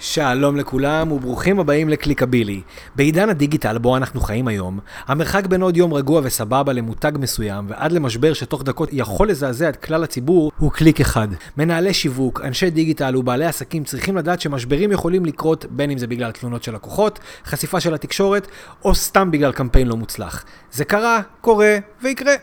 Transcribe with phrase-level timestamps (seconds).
[0.00, 2.60] שלום לכולם וברוכים הבאים לקליקבילי.
[2.96, 7.92] בעידן הדיגיטל בו אנחנו חיים היום, המרחק בין עוד יום רגוע וסבבה למותג מסוים ועד
[7.92, 11.28] למשבר שתוך דקות יכול לזעזע את כלל הציבור הוא קליק אחד.
[11.56, 16.32] מנהלי שיווק, אנשי דיגיטל ובעלי עסקים צריכים לדעת שמשברים יכולים לקרות בין אם זה בגלל
[16.32, 18.48] תלונות של לקוחות, חשיפה של התקשורת
[18.84, 20.44] או סתם בגלל קמפיין לא מוצלח.
[20.72, 22.34] זה קרה, קורה ויקרה.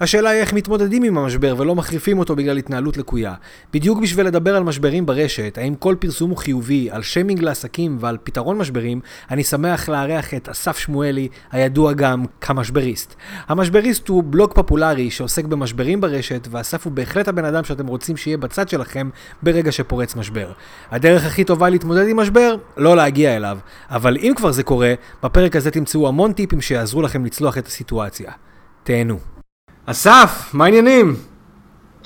[0.00, 3.34] השאלה היא איך מתמודדים עם המשבר ולא מחריפים אותו בגלל התנהלות לקויה.
[3.72, 8.16] בדיוק בשביל לדבר על משברים ברשת, האם כל פרסום הוא חיובי, על שיימינג לעסקים ועל
[8.24, 9.00] פתרון משברים,
[9.30, 13.14] אני שמח לארח את אסף שמואלי, הידוע גם כמשבריסט.
[13.48, 18.38] המשבריסט הוא בלוג פופולרי שעוסק במשברים ברשת, ואסף הוא בהחלט הבן אדם שאתם רוצים שיהיה
[18.38, 19.10] בצד שלכם
[19.42, 20.52] ברגע שפורץ משבר.
[20.90, 23.58] הדרך הכי טובה להתמודד עם משבר, לא להגיע אליו.
[23.90, 28.32] אבל אם כבר זה קורה, בפרק הזה תמצאו המון טיפים שיעזרו לכם לצלוח את הסיטואציה.
[28.84, 29.18] תהנו.
[29.86, 31.16] אסף, מה העניינים?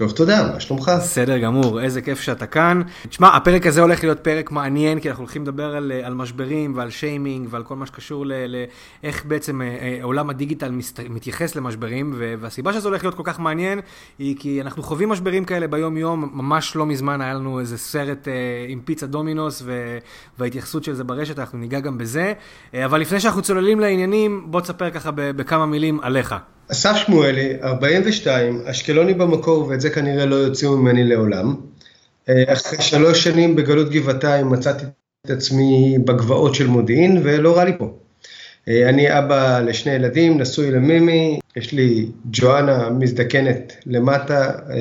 [0.01, 0.93] טוב, תודה, מה שלומך?
[0.99, 2.83] בסדר גמור, איזה כיף שאתה כאן.
[3.09, 6.91] תשמע, הפרק הזה הולך להיות פרק מעניין, כי אנחנו הולכים לדבר על, על משברים ועל
[6.91, 12.73] שיימינג ועל כל מה שקשור לאיך בעצם אה, אה, עולם הדיגיטל מסת, מתייחס למשברים, והסיבה
[12.73, 13.81] שזה הולך להיות כל כך מעניין,
[14.19, 18.33] היא כי אנחנו חווים משברים כאלה ביום-יום, ממש לא מזמן היה לנו איזה סרט אה,
[18.69, 19.63] עם פיצה דומינוס,
[20.39, 22.33] וההתייחסות של זה ברשת, אנחנו ניגע גם בזה.
[22.75, 26.35] אה, אבל לפני שאנחנו צוללים לעניינים, בוא תספר ככה בכמה מילים עליך.
[26.73, 31.55] אסף שמואלי, 42, אשקלוני במקור, ואת זה כנראה לא יוציאו ממני לעולם.
[32.29, 34.85] אה, אחרי שלוש שנים בגלות גבעתיים מצאתי
[35.27, 37.93] את עצמי בגבעות של מודיעין, ולא רע לי פה.
[38.69, 44.77] אה, אני אבא לשני ילדים, נשוי למימי, יש לי ג'ואנה מזדקנת למטה, אה,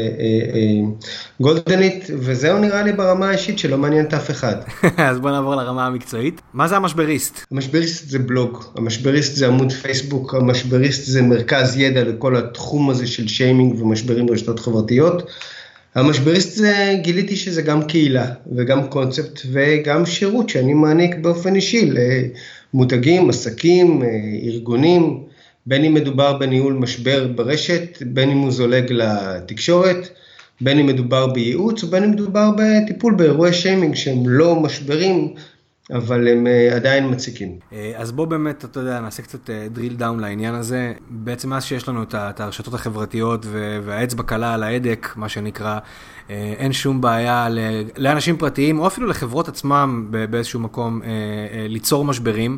[1.39, 4.55] גולדנית, וזהו נראה לי ברמה האישית שלא מעניין את אף אחד.
[5.09, 6.41] אז בוא נעבור לרמה המקצועית.
[6.53, 7.45] מה זה המשבריסט?
[7.51, 13.27] המשבריסט זה בלוג, המשבריסט זה עמוד פייסבוק, המשבריסט זה מרכז ידע לכל התחום הזה של
[13.27, 15.31] שיימינג ומשברים ברשתות חברתיות.
[15.95, 21.91] המשבריסט זה, גיליתי שזה גם קהילה וגם קונספט וגם שירות שאני מעניק באופן אישי
[22.73, 24.03] למותגים, עסקים,
[24.43, 25.23] ארגונים,
[25.65, 30.09] בין אם מדובר בניהול משבר ברשת, בין אם הוא זולג לתקשורת.
[30.61, 35.33] בין אם מדובר בייעוץ ובין אם מדובר בטיפול באירועי שיימינג שהם לא משברים,
[35.91, 37.59] אבל הם uh, עדיין מציקים.
[37.73, 40.93] אה, אז בוא באמת, אתה יודע, נעשה קצת drill uh, down לעניין הזה.
[41.09, 43.45] בעצם מאז שיש לנו את הרשתות החברתיות
[43.85, 45.79] והאצבע קלה על ההדק, מה שנקרא,
[46.29, 47.47] אין שום בעיה
[47.97, 51.01] לאנשים פרטיים, או אפילו לחברות עצמם באיזשהו מקום,
[51.69, 52.57] ליצור משברים.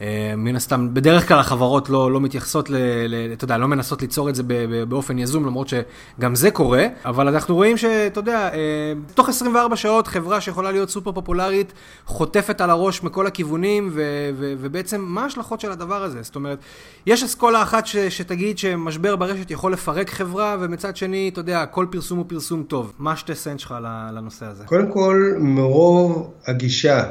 [0.00, 2.76] אה, מן הסתם, בדרך כלל החברות לא, לא מתייחסות, ל,
[3.08, 4.42] ל, אתה יודע, לא מנסות ליצור את זה
[4.88, 10.06] באופן יזום, למרות שגם זה קורה, אבל אנחנו רואים שאתה יודע, אה, תוך 24 שעות
[10.06, 11.72] חברה שיכולה להיות סופר פופולרית,
[12.06, 14.02] חוטפת על הראש מכל הכיוונים, ו,
[14.38, 16.22] ו, ובעצם מה ההשלכות של הדבר הזה?
[16.22, 16.58] זאת אומרת,
[17.06, 21.86] יש אסכולה אחת ש, שתגיד שמשבר ברשת יכול לפרק חברה, ומצד שני, אתה יודע, כל
[21.90, 22.92] פרסום הוא פרסום טוב.
[22.98, 23.74] מה שתי סנט שלך
[24.12, 24.64] לנושא הזה?
[24.64, 27.04] קודם כל, מרוב הגישה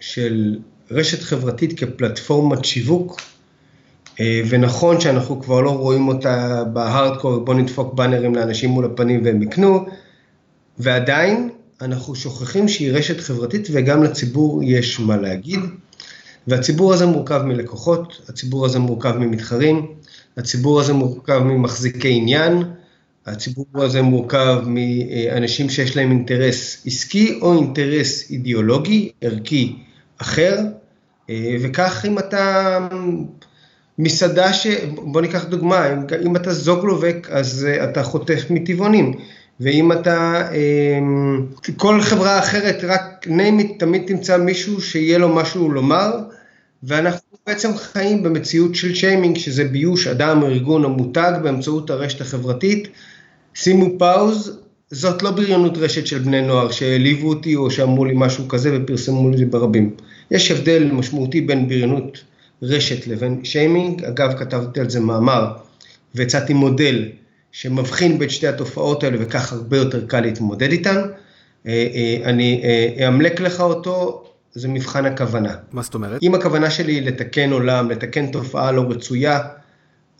[0.00, 0.58] של
[0.90, 3.20] רשת חברתית כפלטפורמת שיווק,
[4.20, 9.42] אה, ונכון שאנחנו כבר לא רואים אותה בהארדקור, בוא נדפוק באנרים לאנשים מול הפנים והם
[9.42, 9.86] יקנו,
[10.78, 11.50] ועדיין
[11.80, 15.60] אנחנו שוכחים שהיא רשת חברתית וגם לציבור יש מה להגיד,
[16.46, 19.86] והציבור הזה מורכב מלקוחות, הציבור הזה מורכב ממתחרים,
[20.36, 22.62] הציבור הזה מורכב ממחזיקי עניין,
[23.26, 29.76] הציבור הזה מורכב מאנשים שיש להם אינטרס עסקי או אינטרס אידיאולוגי, ערכי,
[30.18, 30.58] אחר,
[31.30, 32.78] אה, וכך אם אתה
[33.98, 34.66] מסעדה ש...
[34.94, 35.86] בוא ניקח דוגמה,
[36.26, 39.12] אם אתה זוגלובק אז אה, אתה חוטף מטבעונים,
[39.60, 40.98] ואם אתה, אה,
[41.76, 46.18] כל חברה אחרת, רק name it, תמיד תמצא מישהו שיהיה לו משהו לומר,
[46.82, 52.88] ואנחנו בעצם חיים במציאות של שיימינג, שזה ביוש אדם, ארגון או מותג באמצעות הרשת החברתית.
[53.54, 54.58] שימו פאוז,
[54.90, 59.30] זאת לא בריונות רשת של בני נוער שהעליבו אותי או שאמרו לי משהו כזה ופרסמו
[59.30, 59.90] לי ברבים.
[60.30, 62.24] יש הבדל משמעותי בין בריונות
[62.62, 65.52] רשת לבין שיימינג, אגב כתבתי על זה מאמר
[66.14, 67.08] והצעתי מודל
[67.52, 71.02] שמבחין בין שתי התופעות האלה וכך הרבה יותר קל להתמודד איתן.
[71.66, 75.54] אה, אה, אני אה, אאמלק לך אותו, זה מבחן הכוונה.
[75.72, 76.22] מה זאת אומרת?
[76.22, 79.40] אם הכוונה שלי היא לתקן עולם, לתקן תופעה לא רצויה,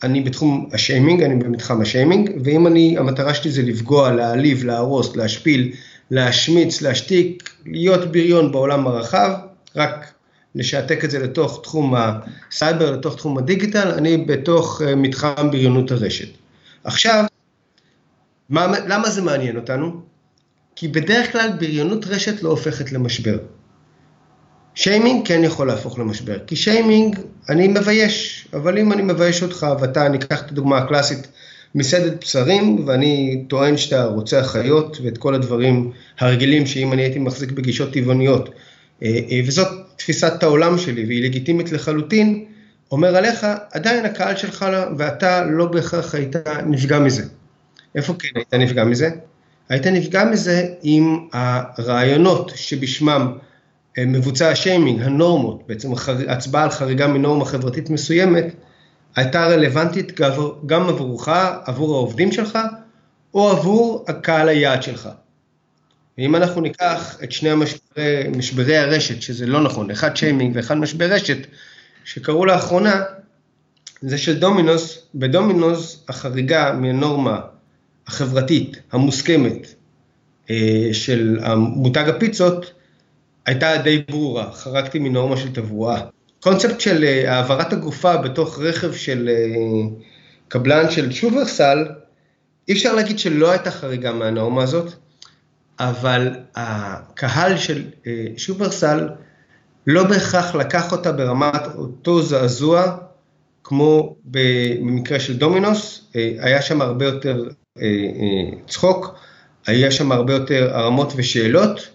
[0.03, 5.73] אני בתחום השיימינג, אני במתחם השיימינג, ואם אני, המטרה שלי זה לפגוע, להעליב, להרוס, להשפיל,
[6.11, 9.31] להשמיץ, להשתיק, להיות בריון בעולם הרחב,
[9.77, 10.13] רק
[10.55, 16.29] לשעתק את זה לתוך תחום הסייבר, לתוך תחום הדיגיטל, אני בתוך אה, מתחם בריונות הרשת.
[16.85, 17.25] עכשיו,
[18.49, 20.01] מה, למה זה מעניין אותנו?
[20.77, 23.39] כי בדרך כלל בריונות רשת לא הופכת למשבר.
[24.75, 27.19] שיימינג כן יכול להפוך למשבר, כי שיימינג
[27.49, 31.29] אני מבייש, אבל אם אני מבייש אותך ואתה, ניקח את הדוגמה הקלאסית,
[31.75, 37.51] מסעדת בשרים, ואני טוען שאתה רוצח חיות ואת כל הדברים הרגילים שאם אני הייתי מחזיק
[37.51, 38.51] בגישות טבעוניות
[39.47, 42.45] וזאת תפיסת העולם שלי, והיא לגיטימית לחלוטין,
[42.93, 44.67] אומר עליך, עדיין הקהל שלך
[44.99, 46.37] ואתה לא בהכרח היית
[46.67, 47.25] נפגע מזה.
[47.95, 49.11] איפה כן היית נפגע מזה?
[49.69, 53.33] היית נפגע מזה אם הרעיונות שבשמם
[53.99, 55.89] מבוצע השיימינג, הנורמות, בעצם
[56.29, 58.47] הצבעה על חריגה מנורמה חברתית מסוימת,
[59.17, 60.21] הייתה רלוונטית
[60.67, 61.29] גם עבורך,
[61.65, 62.59] עבור העובדים שלך,
[63.35, 65.09] או עבור הקהל היעד שלך.
[66.19, 71.07] ואם אנחנו ניקח את שני המשברי, משברי הרשת, שזה לא נכון, אחד שיימינג ואחד משבר
[71.13, 71.47] רשת,
[72.05, 73.03] שקרו לאחרונה,
[74.01, 77.41] זה של דומינוס, בדומינוס החריגה מהנורמה
[78.07, 79.75] החברתית המוסכמת
[80.51, 82.73] אה, של מותג הפיצות,
[83.47, 86.01] הייתה די ברורה, חרגתי מנורמה של תברואה.
[86.41, 89.97] קונספט של אה, העברת הגופה בתוך רכב של אה,
[90.49, 91.87] קבלן של שופרסל,
[92.69, 94.93] אי אפשר להגיד שלא הייתה חריגה מהנורמה הזאת,
[95.79, 99.09] אבל הקהל של אה, שופרסל
[99.87, 102.97] לא בהכרח לקח אותה ברמת אותו זעזוע
[103.65, 107.45] כמו במקרה של דומינוס, היה שם הרבה יותר
[108.69, 109.15] צחוק,
[109.67, 111.89] היה שם הרבה יותר הרמות ושאלות,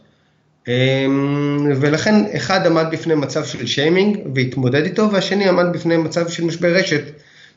[1.79, 6.75] ולכן אחד עמד בפני מצב של שיימינג והתמודד איתו, והשני עמד בפני מצב של משבר
[6.75, 7.03] רשת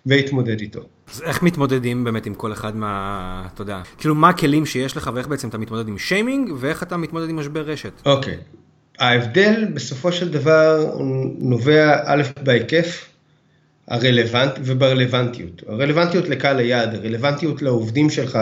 [0.06, 0.80] והתמודד איתו.
[1.12, 3.46] אז איך מתמודדים באמת עם כל אחד מה...
[3.54, 6.96] אתה יודע, כאילו מה הכלים שיש לך ואיך בעצם אתה מתמודד עם שיימינג ואיך אתה
[6.96, 7.92] מתמודד עם משבר רשת?
[8.06, 8.34] אוקיי.
[8.34, 8.56] Okay.
[8.98, 10.96] ההבדל בסופו של דבר
[11.38, 13.08] נובע א' בהיקף
[13.88, 15.62] הרלוונט וברלוונטיות.
[15.68, 18.38] הרלוונטיות לקהל היעד, הרלוונטיות לעובדים שלך,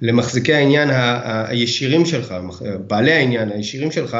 [0.00, 2.34] למחזיקי העניין ה- הישירים שלך,
[2.86, 4.16] בעלי העניין הישירים שלך,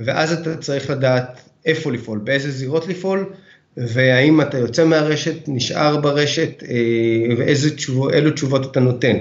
[0.00, 3.32] ואז אתה צריך לדעת איפה לפעול, באיזה זירות לפעול,
[3.76, 9.16] והאם אתה יוצא מהרשת, נשאר ברשת, אה, ואיזה תשובות, אילו תשובות אתה נותן.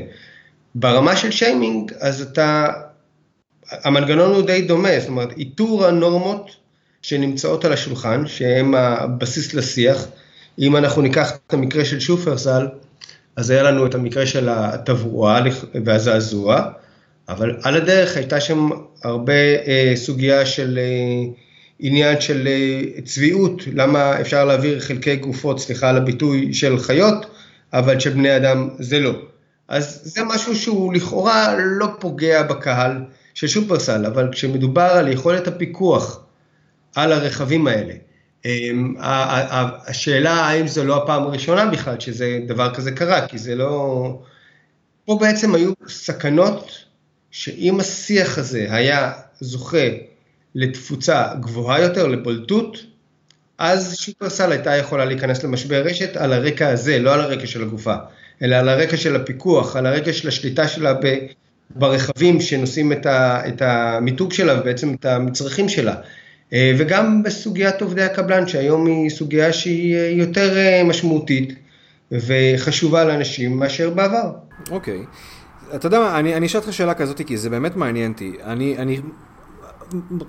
[0.75, 2.67] ברמה של שיימינג, אז אתה,
[3.71, 6.51] המנגנון הוא די דומה, זאת אומרת, איתור הנורמות
[7.01, 10.07] שנמצאות על השולחן, שהן הבסיס לשיח.
[10.59, 12.67] אם אנחנו ניקח את המקרה של שופרסל,
[13.35, 15.41] אז היה לנו את המקרה של התברואה
[15.85, 16.61] והזעזוע,
[17.29, 18.69] אבל על הדרך הייתה שם
[19.03, 19.33] הרבה
[19.67, 21.31] אה, סוגיה של אה,
[21.79, 27.25] עניין של אה, צביעות, למה אפשר להעביר חלקי גופות, סליחה על הביטוי, של חיות,
[27.73, 29.13] אבל של בני אדם זה לא.
[29.67, 33.03] אז זה משהו שהוא לכאורה לא פוגע בקהל
[33.33, 36.23] של שופרסל, אבל כשמדובר על יכולת הפיקוח
[36.95, 37.93] על הרכבים האלה,
[38.45, 38.95] אמ,
[39.87, 44.19] השאלה האם זו לא הפעם הראשונה בכלל שזה דבר כזה קרה, כי זה לא...
[45.05, 46.71] פה בעצם היו סכנות
[47.31, 49.87] שאם השיח הזה היה זוכה
[50.55, 52.77] לתפוצה גבוהה יותר, לבולטות,
[53.57, 57.95] אז שופרסל הייתה יכולה להיכנס למשבר רשת על הרקע הזה, לא על הרקע של הגופה,
[58.41, 60.93] אלא על הרקע של הפיקוח, על הרקע של השליטה שלה
[61.75, 65.95] ברכבים שנושאים את המיתוג שלה ובעצם את המצרכים שלה.
[66.53, 71.53] אה, וגם בסוגיית עובדי הקבלן, שהיום היא סוגיה שהיא אה, יותר אה, משמעותית
[72.11, 74.31] וחשובה לאנשים מאשר בעבר.
[74.69, 74.99] אוקיי.
[74.99, 75.75] Okay.
[75.75, 78.31] אתה יודע מה, אני אשאל אותך שאלה כזאת, כי זה באמת מעניין אותי.
[78.43, 78.99] אני, אני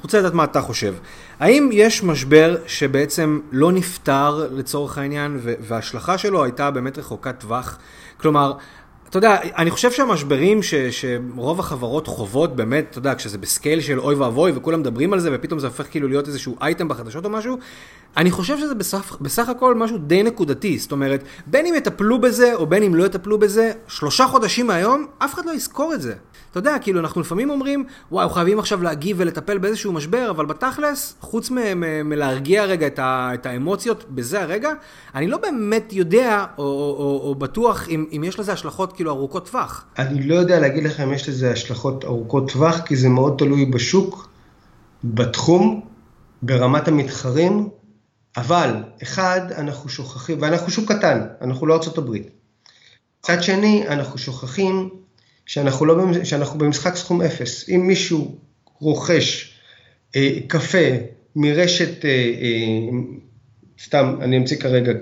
[0.02, 0.94] רוצה לדעת מה אתה חושב.
[1.40, 7.78] האם יש משבר שבעצם לא נפתר לצורך העניין, וההשלכה שלו הייתה באמת רחוקת טווח?
[8.16, 8.52] כלומר,
[9.08, 14.00] אתה יודע, אני חושב שהמשברים ש, שרוב החברות חוות, באמת, אתה יודע, כשזה בסקייל של
[14.00, 17.30] אוי ואבוי וכולם מדברים על זה ופתאום זה הופך כאילו להיות איזשהו אייטם בחדשות או
[17.30, 17.58] משהו,
[18.18, 20.78] אני חושב שזה בסך, בסך הכל משהו די נקודתי.
[20.78, 25.06] זאת אומרת, בין אם יטפלו בזה או בין אם לא יטפלו בזה, שלושה חודשים מהיום,
[25.18, 26.14] אף אחד לא יזכור את זה.
[26.50, 31.14] אתה יודע, כאילו, אנחנו לפעמים אומרים, וואו, חייבים עכשיו להגיב ולטפל באיזשהו משבר, אבל בתכלס,
[31.20, 31.50] חוץ
[32.04, 34.70] מלהרגיע רגע את, ה, את האמוציות בזה הרגע,
[35.14, 39.10] אני לא באמת יודע או, או, או, או בטוח אם, אם יש לזה השלכות כאילו
[39.10, 39.84] ארוכות טווח.
[39.98, 43.66] אני לא יודע להגיד לך אם יש לזה השלכות ארוכות טווח, כי זה מאוד תלוי
[43.66, 44.28] בשוק,
[45.04, 45.80] בתחום,
[46.42, 47.68] ברמת המתחרים,
[48.38, 48.70] אבל,
[49.02, 52.30] אחד, אנחנו שוכחים, ואנחנו שוק קטן, אנחנו לא הברית.
[53.20, 54.90] מצד שני, אנחנו שוכחים
[55.46, 57.68] שאנחנו, לא, שאנחנו במשחק סכום אפס.
[57.68, 58.38] אם מישהו
[58.78, 59.54] רוכש
[60.16, 60.88] אה, קפה
[61.36, 62.98] מרשת, אה, אה,
[63.84, 64.92] סתם, אני אמציא כרגע,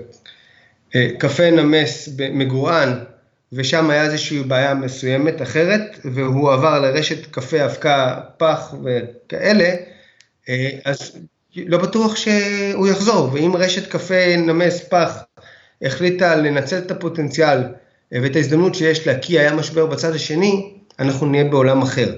[0.95, 2.89] אה, קפה נמס מגורען,
[3.53, 9.75] ושם היה איזושהי בעיה מסוימת אחרת, והוא עבר לרשת קפה אבקה פח וכאלה,
[10.49, 11.11] אה, אז
[11.65, 15.23] לא בטוח שהוא יחזור, ואם רשת קפה נמס פח
[15.81, 17.59] החליטה לנצל את הפוטנציאל
[18.11, 22.15] ואת ההזדמנות שיש לה, כי היה משבר בצד השני, אנחנו נהיה בעולם אחר.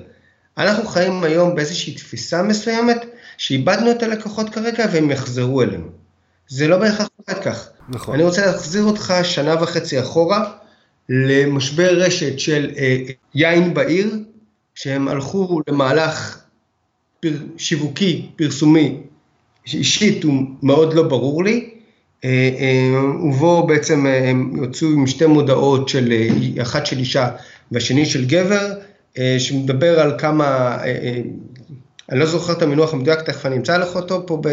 [0.58, 3.06] אנחנו חיים היום באיזושהי תפיסה מסוימת,
[3.38, 5.88] שאיבדנו את הלקוחות כרגע והם יחזרו אלינו.
[6.48, 7.70] זה לא בהכרח עובד כך.
[7.90, 8.16] נכון.
[8.16, 10.52] אני רוצה להחזיר אותך שנה וחצי אחורה,
[11.10, 12.98] למשבר רשת של אה,
[13.36, 14.16] יין בעיר,
[14.76, 16.40] שהם הלכו למהלך
[17.20, 19.02] פר, שיווקי, פרסומי,
[19.74, 21.70] אישית הוא מאוד לא ברור לי,
[22.26, 26.14] אה, אה, ובו בעצם הם יוצאו עם שתי מודעות של
[26.62, 27.30] אחת של אישה
[27.72, 28.74] והשני של גבר,
[29.38, 30.78] שמדבר על כמה,
[32.12, 34.48] אני לא זוכר את המינוח המדויק, תכף אני אמצא לך אותו פה ב,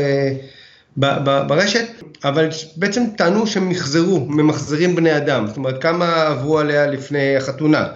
[0.97, 1.87] ב, ב, ברשת,
[2.25, 7.87] אבל בעצם טענו שהם מחזרו, ממחזרים בני אדם, זאת אומרת כמה עברו עליה לפני החתונה,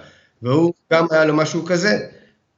[0.41, 1.99] והוא גם היה לו משהו כזה,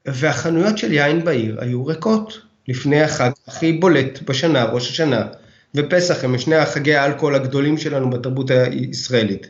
[0.05, 5.27] והחנויות של יין בעיר היו ריקות לפני החג הכי בולט בשנה, ראש השנה,
[5.75, 9.47] ופסח הם שני החגי האלכוהול הגדולים שלנו בתרבות הישראלית,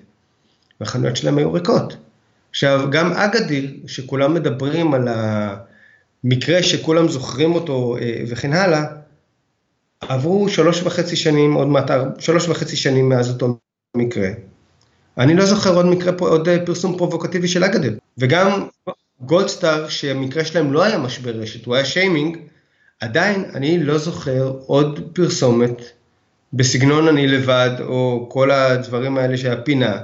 [0.82, 1.96] והחנויות שלהם היו ריקות.
[2.50, 8.84] עכשיו, גם אגדיר, שכולם מדברים על המקרה שכולם זוכרים אותו אה, וכן הלאה,
[10.02, 13.58] עברו שלוש וחצי שנים, עוד מעט, שלוש וחצי שנים מאז אותו
[13.96, 14.30] מקרה.
[15.18, 17.94] אני לא זוכר עוד מקרה, עוד אה, פרסום פרובוקטיבי של אגדיר.
[18.18, 18.68] וגם
[19.22, 22.38] גולדסטאר, שהמקרה שלהם לא היה משבר רשת, הוא היה שיימינג,
[23.00, 25.82] עדיין אני לא זוכר עוד פרסומת
[26.54, 29.98] בסגנון אני לבד, או כל הדברים האלה של הפינה,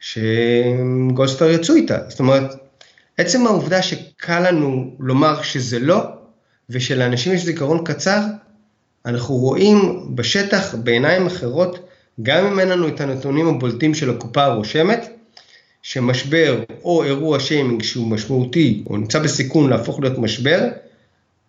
[0.00, 1.98] שגולדסטאר יצאו איתה.
[2.08, 2.54] זאת אומרת,
[3.18, 6.00] עצם העובדה שקל לנו לומר שזה לא,
[6.70, 8.20] ושלאנשים יש זיכרון קצר,
[9.06, 11.88] אנחנו רואים בשטח, בעיניים אחרות,
[12.22, 15.08] גם אם אין לנו את הנתונים הבולטים של הקופה הרושמת,
[15.82, 20.68] שמשבר או אירוע שיימינג שהוא משמעותי או נמצא בסיכון להפוך להיות משבר,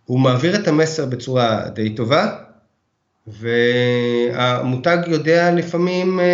[0.05, 2.36] הוא מעביר את המסר בצורה די טובה,
[3.27, 6.25] והמותג יודע לפעמים אה,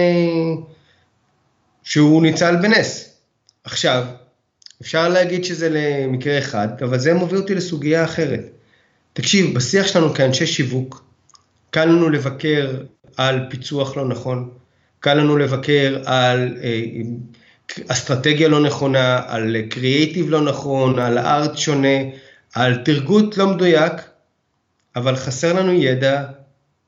[1.83, 3.17] שהוא ניצל בנס.
[3.63, 4.05] עכשיו,
[4.81, 8.49] אפשר להגיד שזה למקרה אחד, אבל זה מוביל אותי לסוגיה אחרת.
[9.13, 11.03] תקשיב, בשיח שלנו כאנשי שיווק,
[11.69, 12.77] קל לנו לבקר
[13.17, 14.49] על פיצוח לא נכון,
[14.99, 16.81] קל לנו לבקר על אה,
[17.87, 21.97] אסטרטגיה לא נכונה, על קריאייטיב לא נכון, על ארט שונה,
[22.55, 23.93] על תרגות לא מדויק,
[24.95, 26.23] אבל חסר לנו ידע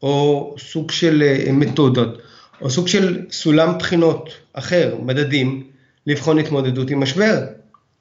[0.03, 2.17] או סוג של אה, מתודות,
[2.61, 5.63] או סוג של סולם בחינות אחר, מדדים,
[6.07, 7.45] לבחון התמודדות עם משבר.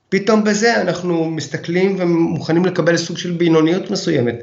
[0.09, 4.35] פתאום בזה אנחנו מסתכלים ומוכנים לקבל סוג של בינוניות מסוימת.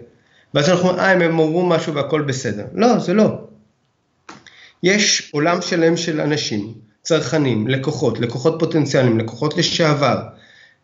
[0.54, 2.66] ואז אנחנו אומרים, אה, הם אמרו משהו והכל בסדר.
[2.74, 3.38] לא, זה לא.
[4.84, 10.18] יש עולם שלם של אנשים צרכנים, לקוחות, לקוחות פוטנציאליים, לקוחות לשעבר,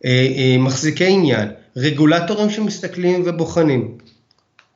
[0.06, 3.98] אה, אה, מחזיקי עניין, רגולטורים שמסתכלים ובוחנים.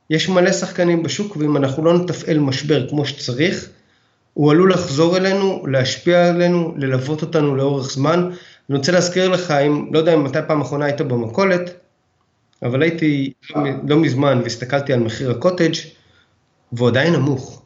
[0.09, 3.69] יש מלא שחקנים בשוק ואם אנחנו לא נתפעל משבר כמו שצריך,
[4.33, 8.29] הוא עלול לחזור אלינו, להשפיע עלינו, ללוות אותנו לאורך זמן.
[8.69, 11.73] אני רוצה להזכיר לך, אם, לא יודע אם מתי פעם אחרונה היית במכולת,
[12.63, 13.33] אבל הייתי
[13.87, 15.73] לא מזמן והסתכלתי על מחיר הקוטג'
[16.71, 17.61] והוא עדיין נמוך.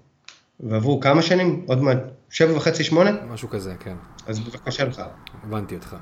[0.59, 1.65] ועברו כמה שנים?
[1.67, 1.97] עוד מעט
[2.29, 3.11] שבע וחצי, שמונה?
[3.29, 3.95] משהו כזה, כן.
[4.27, 5.01] אז בבקשה לך.
[5.43, 5.95] הבנתי אותך.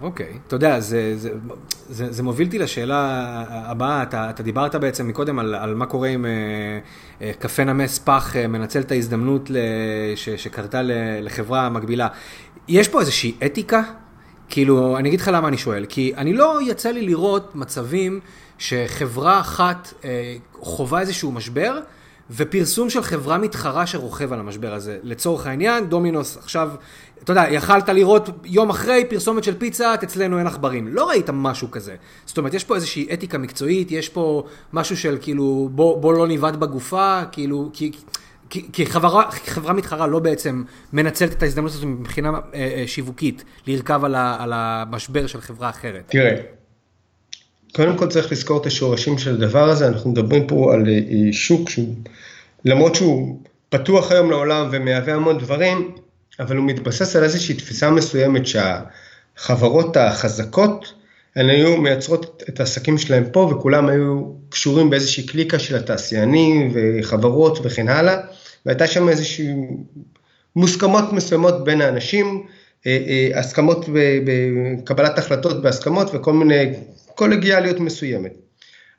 [0.00, 1.30] אוקיי, אתה יודע, זה, זה,
[1.88, 6.08] זה, זה מוביל אותי לשאלה הבאה, אתה, אתה דיברת בעצם מקודם על, על מה קורה
[6.08, 6.30] אם אה,
[7.22, 9.50] אה, קפה נמס פח אה, מנצל את ההזדמנות
[10.16, 10.80] ש, שקרתה
[11.22, 12.08] לחברה מקבילה.
[12.68, 13.82] יש פה איזושהי אתיקה?
[14.48, 18.20] כאילו, אני אגיד לך למה אני שואל, כי אני לא יצא לי לראות מצבים
[18.58, 21.80] שחברה אחת אה, חווה איזשהו משבר,
[22.36, 24.98] ופרסום של חברה מתחרה שרוכב על המשבר הזה.
[25.02, 26.70] לצורך העניין, דומינוס עכשיו,
[27.24, 30.88] אתה יודע, יכלת לראות יום אחרי פרסומת של פיצה, אצלנו אין עכברים.
[30.88, 31.94] לא ראית משהו כזה.
[32.26, 36.28] זאת אומרת, יש פה איזושהי אתיקה מקצועית, יש פה משהו של כאילו, בוא, בוא לא
[36.28, 37.92] ניבד בגופה, כאילו, כי...
[38.50, 40.62] כי, כי חברה, חברה מתחרה לא בעצם
[40.92, 45.70] מנצלת את ההזדמנות הזאת מבחינה אה, אה, שיווקית, לרכב על, ה, על המשבר של חברה
[45.70, 46.02] אחרת.
[46.06, 46.36] תראה,
[47.72, 51.70] קודם כל צריך לזכור את השורשים של הדבר הזה, אנחנו מדברים פה על אה, שוק
[51.70, 51.94] שהוא,
[52.64, 53.38] למרות שהוא
[53.68, 55.92] פתוח היום לעולם ומהווה המון דברים,
[56.40, 60.92] אבל הוא מתבסס על איזושהי תפיסה מסוימת שהחברות החזקות,
[61.36, 67.58] הן היו מייצרות את העסקים שלהם פה וכולם היו קשורים באיזושהי קליקה של התעשיינים וחברות
[67.62, 68.16] וכן הלאה,
[68.66, 69.48] והייתה שם איזושהי
[70.56, 72.46] מוסכמות מסוימות בין האנשים,
[72.86, 73.86] אה, אה, הסכמות
[74.24, 76.72] בקבלת החלטות בהסכמות וכל מיני
[77.22, 78.32] קולגיאליות מסוימת.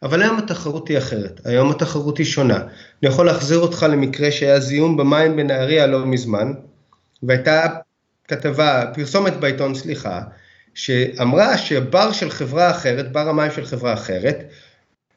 [0.03, 2.57] אבל היום התחרות היא אחרת, היום התחרות היא שונה.
[2.57, 6.53] אני יכול להחזיר אותך למקרה שהיה זיהום במים בנהריה לא מזמן,
[7.23, 7.67] והייתה
[8.27, 10.21] כתבה, פרסומת בעיתון, סליחה,
[10.73, 14.43] שאמרה שבר של חברה אחרת, בר המים של חברה אחרת,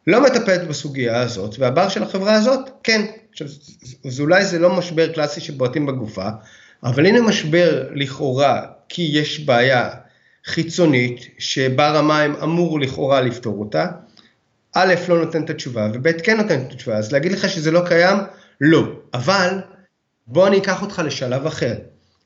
[0.07, 3.03] לא מטפלת בסוגיה הזאת, והבר של החברה הזאת, כן.
[3.33, 3.49] עכשיו,
[4.07, 6.29] אז אולי זה לא משבר קלאסי שבועטים בגופה,
[6.85, 9.91] אבל הנה משבר לכאורה, כי יש בעיה
[10.47, 13.87] חיצונית, שבר המים אמור לכאורה לפתור אותה,
[14.75, 17.81] א', לא נותן את התשובה, וב', כן נותן את התשובה, אז להגיד לך שזה לא
[17.89, 18.17] קיים?
[18.61, 18.83] לא.
[19.15, 19.61] אבל,
[20.27, 21.75] בוא אני אקח אותך לשלב אחר.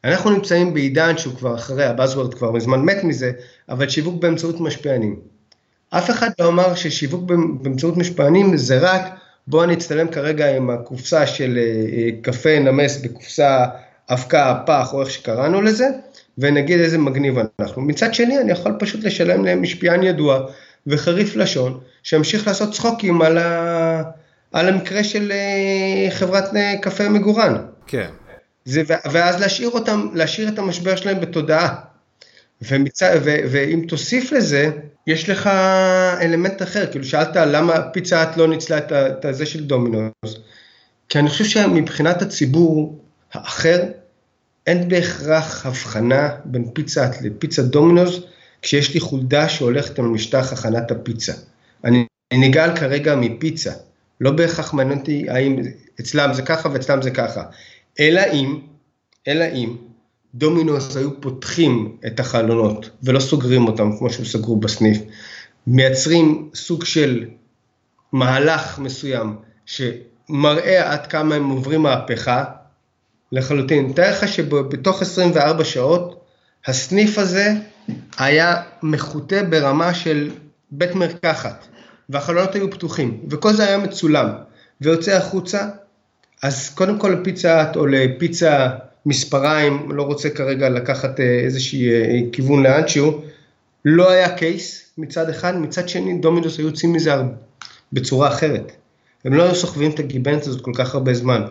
[0.04, 3.32] אנחנו נמצאים בעידן שהוא כבר אחרי, הבאזוורד כבר מזמן מת מזה,
[3.68, 5.20] אבל שיווק באמצעות משפיענים.
[5.90, 7.24] אף אחד לא אמר ששיווק
[7.62, 9.02] באמצעות משפענים זה רק
[9.46, 11.58] בוא אני אצטלם כרגע עם הקופסה של
[12.22, 13.64] קפה נמס בקופסה
[14.10, 15.88] אבקה, פח או איך שקראנו לזה,
[16.38, 17.82] ונגיד איזה מגניב אנחנו.
[17.82, 20.40] מצד שני אני יכול פשוט לשלם להם משפיען ידוע
[20.86, 24.02] וחריף לשון, שימשיך לעשות צחוקים על, ה...
[24.52, 27.56] על המקרה של אה, חברת אה, קפה מגורן.
[27.86, 28.08] כן.
[28.64, 31.74] זה, ואז להשאיר אותם, להשאיר את המשבר שלהם בתודעה.
[32.62, 33.02] ומצ...
[33.02, 33.30] ו...
[33.50, 34.70] ואם תוסיף לזה,
[35.06, 35.46] יש לך
[36.20, 40.38] אלמנט אחר, כאילו שאלת למה פיצה את לא ניצלה את זה של דומינוס,
[41.08, 43.82] כי אני חושב שמבחינת הציבור האחר,
[44.70, 48.20] אין בהכרח הבחנה בין פיצה לפיצה דומינוס,
[48.62, 51.32] כשיש לי חולדה שהולכת על משטח הכנת הפיצה.
[51.84, 53.72] אני נגעל כרגע מפיצה,
[54.20, 55.56] לא בהכרח מעניין אותי האם
[56.00, 57.42] אצלם זה ככה ואצלם זה ככה,
[58.00, 58.60] אלא אם,
[59.28, 59.76] אלא אם
[60.34, 64.98] דומינוס היו פותחים את החלונות ולא סוגרים אותם כמו שהם סגרו בסניף,
[65.66, 67.24] מייצרים סוג של
[68.12, 69.36] מהלך מסוים
[69.66, 72.44] שמראה עד כמה הם עוברים מהפכה,
[73.32, 73.92] לחלוטין.
[73.92, 76.24] תאר לך שבתוך 24 שעות
[76.66, 77.52] הסניף הזה
[78.18, 80.30] היה מחוטא ברמה של
[80.70, 81.66] בית מרקחת,
[82.08, 84.28] והחלונות היו פתוחים, וכל זה היה מצולם,
[84.80, 85.68] ויוצא החוצה,
[86.42, 88.68] אז קודם כל לפיצה או לפיצה
[89.06, 93.22] מספריים, לא רוצה כרגע לקחת אה, איזשהי אה, כיוון לאנשהו,
[93.84, 97.14] לא היה קייס מצד אחד, מצד שני דומינוס היו יוצאים מזה
[97.92, 98.72] בצורה אחרת.
[99.24, 101.42] הם לא היו סוחבים את הגיבנת הזאת כל כך הרבה זמן.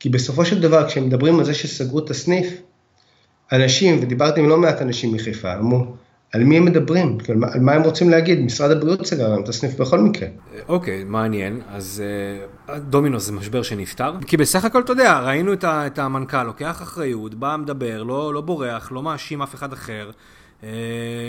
[0.00, 2.62] כי בסופו של דבר, כשהם מדברים על זה שסגרו את הסניף,
[3.52, 5.86] אנשים, ודיברתי עם לא מעט אנשים מחיפה, אמרו,
[6.32, 7.18] על מי הם מדברים?
[7.52, 8.40] על מה הם רוצים להגיד?
[8.40, 10.28] משרד הבריאות סגר להם את הסניף בכל מקרה.
[10.68, 11.60] אוקיי, מעניין.
[11.68, 12.02] אז
[12.68, 14.12] uh, דומינוס זה משבר שנפתר?
[14.26, 18.40] כי בסך הכל, אתה יודע, ראינו את, את המנכ"ל לוקח אחריות, בא, מדבר, לא, לא
[18.40, 20.10] בורח, לא מאשים אף אחד אחר.
[20.60, 20.64] Uh,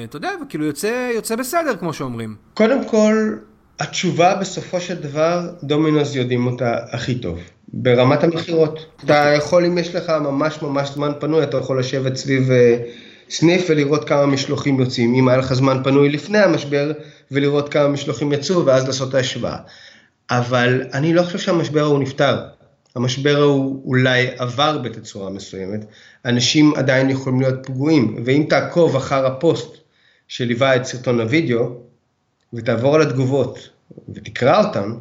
[0.03, 2.35] אתה יודע, וכאילו יוצא, יוצא בסדר, כמו שאומרים.
[2.53, 3.35] קודם כל,
[3.79, 7.39] התשובה בסופו של דבר, דומינוס יודעים אותה הכי טוב.
[7.73, 8.85] ברמת המכירות.
[9.05, 12.77] אתה יכול, אם יש לך ממש ממש זמן פנוי, אתה יכול לשבת סביב אה,
[13.29, 15.13] סניף ולראות כמה משלוחים יוצאים.
[15.13, 16.91] אם היה לך זמן פנוי לפני המשבר,
[17.31, 19.57] ולראות כמה משלוחים יצאו, ואז לעשות את ההשוואה.
[20.29, 22.37] אבל אני לא חושב שהמשבר ההוא נפתר.
[22.95, 25.85] המשבר ההוא אולי עבר בתצורה מסוימת.
[26.25, 29.77] אנשים עדיין יכולים להיות פגועים, ואם תעקוב אחר הפוסט
[30.27, 31.69] שליווה את סרטון הוידאו,
[32.53, 33.69] ותעבור על התגובות
[34.09, 34.91] ותקרא אותן,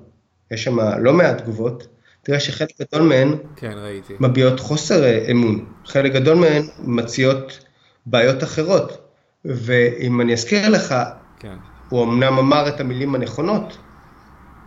[0.51, 1.87] יש שם לא מעט תגובות,
[2.23, 4.15] תראה שחלק גדול מהן כן, ראיתי.
[4.21, 7.65] מביעות חוסר אה, אמון, חלק גדול מהן מציעות
[8.07, 8.99] בעיות אחרות,
[9.45, 10.95] ואם אני אזכיר לך,
[11.39, 11.55] כן.
[11.89, 13.79] הוא אמנם אמר את המילים הנכונות,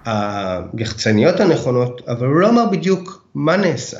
[0.05, 3.99] היחצניות הנכונות, אבל הוא לא אמר בדיוק מה נעשה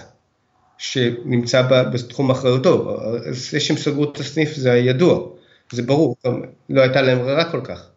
[0.77, 1.61] שנמצא
[1.93, 2.97] בתחום אחריותו.
[3.29, 5.27] זה שהם סגרו את הסניף זה ידוע,
[5.71, 6.15] זה ברור,
[6.69, 7.89] לא הייתה להם ברירה כל כך.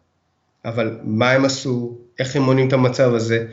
[0.64, 3.46] אבל מה הם עשו, איך הם מונים את המצב הזה,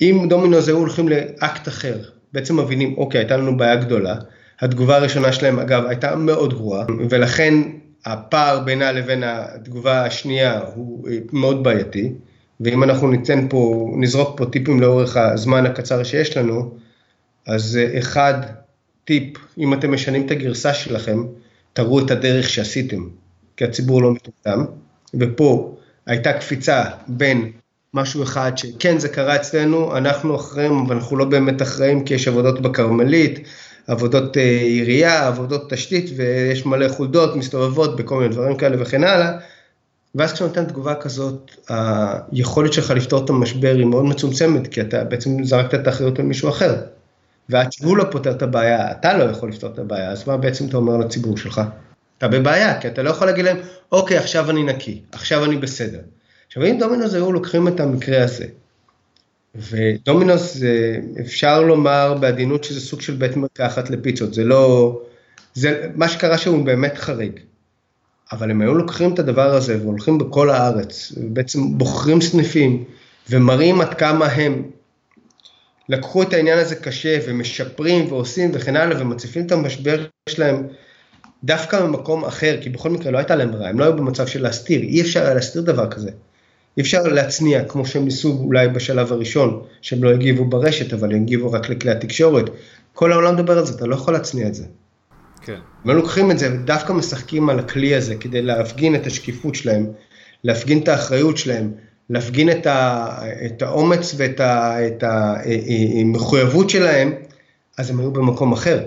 [0.00, 1.98] אם דומינוס היו הולכים לאקט אחר,
[2.32, 4.14] בעצם מבינים, אוקיי, הייתה לנו בעיה גדולה,
[4.60, 7.54] התגובה הראשונה שלהם אגב הייתה מאוד גרועה, ולכן
[8.04, 12.12] הפער בינה לבין התגובה השנייה הוא אה, מאוד בעייתי,
[12.60, 16.74] ואם אנחנו ניתן פה, נזרוק פה טיפים לאורך הזמן הקצר שיש לנו,
[17.46, 18.34] אז אה, אחד,
[19.04, 21.24] טיפ, אם אתם משנים את הגרסה שלכם,
[21.72, 23.08] תראו את הדרך שעשיתם,
[23.56, 24.64] כי הציבור לא מטומטם,
[25.14, 25.76] ופה
[26.06, 27.52] הייתה קפיצה בין
[27.94, 32.28] משהו אחד שכן זה קרה אצלנו, אנחנו אחראים, אבל אנחנו לא באמת אחראים כי יש
[32.28, 33.48] עבודות בכרמלית,
[33.86, 39.32] עבודות אה, עירייה, עבודות תשתית ויש מלא חולדות מסתובבות בכל מיני דברים כאלה וכן הלאה.
[40.14, 45.04] ואז כשאתה נותן תגובה כזאת, היכולת שלך לפתור את המשבר היא מאוד מצומצמת, כי אתה
[45.04, 46.74] בעצם זרקת את האחריות על מישהו אחר.
[47.48, 50.68] ועד שהוא לא פותר את הבעיה, אתה לא יכול לפתור את הבעיה, אז מה בעצם
[50.68, 51.60] אתה אומר לציבור שלך?
[52.18, 53.56] אתה בבעיה, כי אתה לא יכול להגיד להם,
[53.92, 56.00] אוקיי, עכשיו אני נקי, עכשיו אני בסדר.
[56.56, 58.46] עכשיו אם דומינוס היו לוקחים את המקרה הזה,
[59.54, 65.00] ודומינוס זה אפשר לומר בעדינות שזה סוג של בית מרקחת לפיצות, זה לא,
[65.54, 67.40] זה מה שקרה שהוא באמת חריג.
[68.32, 72.84] אבל הם היו לוקחים את הדבר הזה והולכים בכל הארץ, ובעצם בוחרים סניפים
[73.30, 74.62] ומראים עד כמה הם
[75.88, 80.66] לקחו את העניין הזה קשה ומשפרים ועושים וכן הלאה ומציפים את המשבר שלהם
[81.44, 84.42] דווקא במקום אחר, כי בכל מקרה לא הייתה להם ברירה, הם לא היו במצב של
[84.42, 86.10] להסתיר, אי אפשר היה להסתיר דבר כזה.
[86.76, 91.22] אי אפשר להצניע, כמו שהם ניסו אולי בשלב הראשון, שהם לא הגיבו ברשת, אבל הם
[91.22, 92.50] הגיבו רק לכלי התקשורת.
[92.92, 94.64] כל העולם מדבר על זה, אתה לא יכול להצניע את זה.
[95.42, 95.58] כן.
[95.84, 99.86] הם לוקחים את זה ודווקא משחקים על הכלי הזה כדי להפגין את השקיפות שלהם,
[100.44, 101.72] להפגין את האחריות שלהם,
[102.10, 103.08] להפגין את, ה,
[103.46, 107.12] את האומץ ואת ה, את המחויבות שלהם,
[107.78, 108.84] אז הם היו במקום אחר.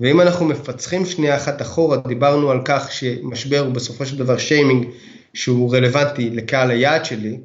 [0.00, 4.86] ואם אנחנו מפצחים שנייה אחת אחורה, דיברנו על כך שמשבר הוא בסופו של דבר שיימינג
[5.34, 7.38] שהוא רלוונטי לקהל היעד שלי,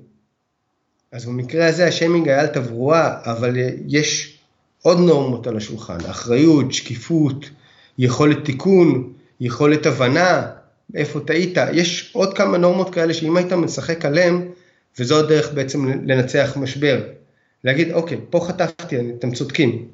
[1.12, 3.56] אז במקרה הזה השיימינג היה על תברואה, אבל
[3.88, 4.38] יש
[4.82, 7.50] עוד נורמות על השולחן, אחריות, שקיפות,
[7.98, 10.48] יכולת תיקון, יכולת הבנה,
[10.96, 14.48] איפה טעית, יש עוד כמה נורמות כאלה שאם היית משחק עליהן,
[15.00, 17.02] וזו הדרך בעצם לנצח משבר.
[17.64, 19.88] להגיד, אוקיי, פה חטפתי, אתם צודקים,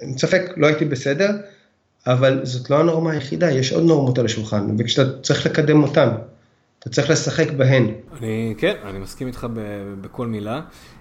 [0.00, 1.30] אין ספק, לא הייתי בסדר,
[2.06, 6.08] אבל זאת לא הנורמה היחידה, יש עוד נורמות על השולחן, וכשאתה צריך לקדם אותן,
[6.78, 7.90] אתה צריך לשחק בהן.
[8.20, 9.46] אני, כן, אני מסכים איתך
[10.00, 10.60] בכל מילה.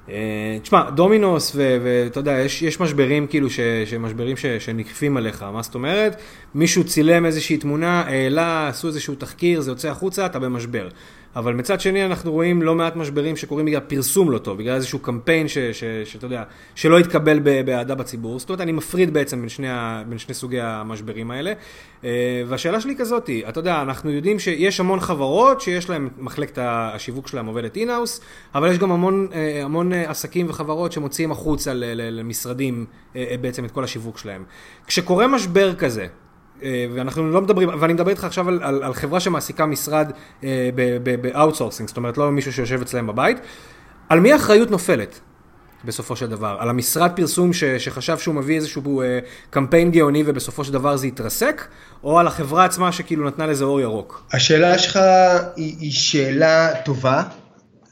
[0.10, 5.62] אה, תשמע, דומינוס, ואתה יודע, יש, יש משברים כאילו, ש, שמשברים ש, שנקפים עליך, מה
[5.62, 6.22] זאת אומרת?
[6.56, 10.88] מישהו צילם איזושהי תמונה, העלה, עשו איזשהו תחקיר, זה יוצא החוצה, אתה במשבר.
[11.36, 15.00] אבל מצד שני אנחנו רואים לא מעט משברים שקורים בגלל פרסום לא טוב, בגלל איזשהו
[15.00, 15.48] קמפיין
[16.04, 16.44] שאתה יודע,
[16.76, 18.40] שלא התקבל באהדה בציבור.
[18.40, 19.68] זאת אומרת, אני מפריד בעצם בין שני,
[20.10, 21.54] בין שני סוגי המשברים האלה.
[22.04, 26.58] אה, והשאלה שלי כזאת היא, אתה יודע, אנחנו יודעים שיש המון חברות שיש להן, מחלקת
[26.62, 28.22] השיווק שלהם עובדת אינהאוס,
[28.56, 32.86] אבל יש גם המון, אה, המון אה, עסקים וחברות שמוציאים החוצה למשרדים
[33.42, 34.44] בעצם את כל השיווק שלהם.
[34.88, 36.08] כשקורה משבר כזה,
[36.64, 40.12] ואנחנו לא מדברים, ואני מדבר איתך עכשיו על, על, על חברה שמעסיקה משרד
[41.22, 43.38] ב outsourcing, זאת אומרת לא מישהו שיושב אצלם בבית,
[44.10, 45.20] על מי האחריות נופלת?
[45.86, 50.64] בסופו של דבר, על המשרד פרסום ש, שחשב שהוא מביא איזשהו אה, קמפיין גאוני ובסופו
[50.64, 51.68] של דבר זה יתרסק,
[52.04, 54.26] או על החברה עצמה שכאילו נתנה לזה אור ירוק?
[54.34, 55.00] השאלה שלך
[55.56, 57.24] היא, היא שאלה טובה,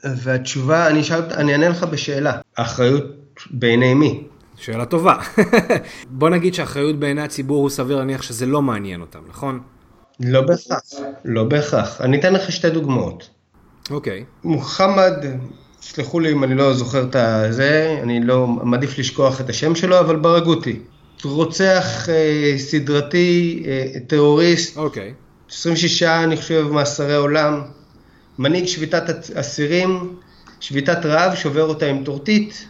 [0.03, 2.33] והתשובה, אני, שאל, אני אענה לך בשאלה.
[2.57, 3.03] האחריות
[3.51, 4.23] בעיני מי?
[4.57, 5.15] שאלה טובה.
[6.09, 9.59] בוא נגיד שהאחריות בעיני הציבור הוא סביר להניח שזה לא מעניין אותם, נכון?
[10.19, 10.81] לא בהכרח,
[11.25, 12.01] לא בהכרח.
[12.01, 13.29] אני אתן לך שתי דוגמאות.
[13.89, 14.19] אוקיי.
[14.19, 14.47] Okay.
[14.47, 15.13] מוחמד,
[15.81, 17.15] סלחו לי אם אני לא זוכר את
[17.53, 20.79] זה, אני לא מעדיף לשכוח את השם שלו, אבל ברגותי.
[21.23, 24.77] רוצח אה, סדרתי, אה, טרוריסט.
[24.77, 25.13] אוקיי.
[25.49, 25.53] Okay.
[25.53, 27.61] 26, אני חושב, מאסרי עולם.
[28.39, 30.15] מנהיג שביתת אסירים,
[30.59, 32.65] שביתת רעב, שובר אותה עם טורטית.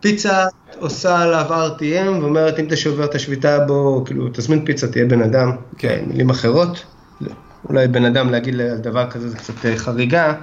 [0.00, 0.46] פיצה
[0.78, 5.22] עושה עליו RTM ואומרת אם אתה שובר את השביתה בו, כאילו תזמין פיצה תהיה בן
[5.22, 6.04] אדם, כן.
[6.06, 6.84] מילים אחרות,
[7.68, 10.34] אולי בן אדם להגיד על דבר כזה זה קצת אה, חריגה,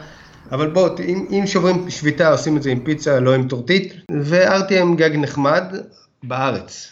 [0.51, 4.95] אבל בוא, אם, אם שוברים שביתה עושים את זה עם פיצה לא עם טורטית, ו-RTM
[4.95, 5.63] גג נחמד
[6.23, 6.91] בארץ.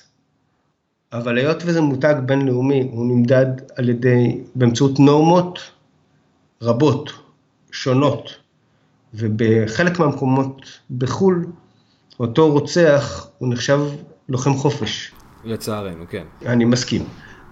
[1.14, 3.46] אבל היות וזה מותג בינלאומי, הוא נמדד
[3.76, 5.60] על ידי, באמצעות נורמות
[6.62, 7.14] רבות,
[7.72, 8.30] שונות,
[9.14, 10.62] ובחלק מהמקומות
[10.98, 11.46] בחו"ל
[12.20, 13.80] אותו רוצח, הוא נחשב
[14.30, 15.12] לוחם חופש.
[15.46, 16.24] לצערנו, כן.
[16.46, 17.06] אני מסכים.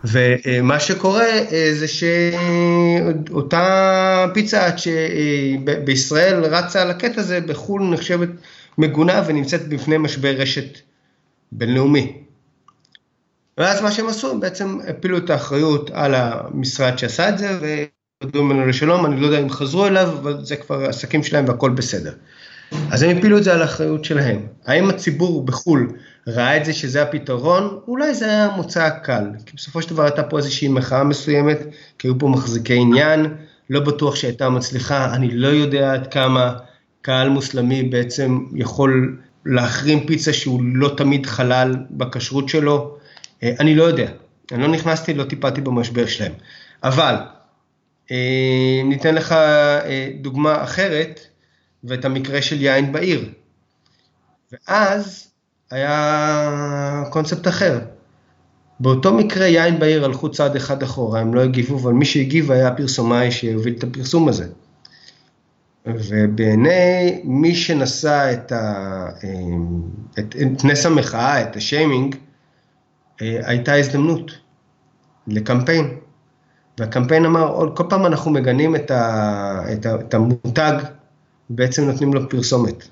[0.03, 1.87] ומה שקורה אה, זה
[3.27, 8.29] שאותה פיצה שבישראל רצה על הקטע הזה, בחו"ל נחשבת
[8.77, 10.77] מגונה ונמצאת בפני משבר רשת
[11.51, 12.17] בינלאומי.
[13.57, 17.59] ואז מה שהם עשו, בעצם הפילו את האחריות על המשרד שעשה את זה,
[18.21, 21.69] והודו ממנו לשלום, אני לא יודע אם חזרו אליו, אבל זה כבר עסקים שלהם והכל
[21.69, 22.13] בסדר.
[22.91, 24.39] אז הם הפילו את זה על האחריות שלהם.
[24.65, 25.91] האם הציבור בחו"ל
[26.27, 27.79] ראה את זה שזה הפתרון?
[27.87, 31.57] אולי זה היה מוצא קל, כי בסופו של דבר הייתה פה איזושהי מחאה מסוימת,
[31.99, 33.25] כי היו פה מחזיקי עניין,
[33.69, 36.53] לא בטוח שהייתה מצליחה, אני לא יודע עד כמה
[37.01, 42.97] קהל מוסלמי בעצם יכול להחרים פיצה שהוא לא תמיד חלל בכשרות שלו,
[43.43, 44.09] אה, אני לא יודע,
[44.51, 46.33] אני לא נכנסתי, לא טיפלתי במשבר שלהם.
[46.83, 47.15] אבל,
[48.11, 51.30] אה, ניתן לך אה, דוגמה אחרת,
[51.83, 53.29] ואת המקרה של יין בעיר.
[54.51, 55.27] ואז
[55.71, 57.79] היה קונספט אחר.
[58.79, 62.67] באותו מקרה יין בעיר הלכו צעד אחד אחורה, הם לא הגיבו, אבל מי שהגיב היה
[62.67, 64.47] הפרסומאי שהוביל את הפרסום הזה.
[65.85, 69.09] ובעיני מי שנשא את, ה,
[70.19, 72.15] את, את נס המחאה, את השיימינג,
[73.19, 74.31] הייתה הזדמנות
[75.27, 75.97] לקמפיין.
[76.79, 80.73] והקמפיין אמר, כל פעם אנחנו מגנים את, ה, את, ה, את המותג
[81.55, 82.87] בעצם נותנים לו פרסומת.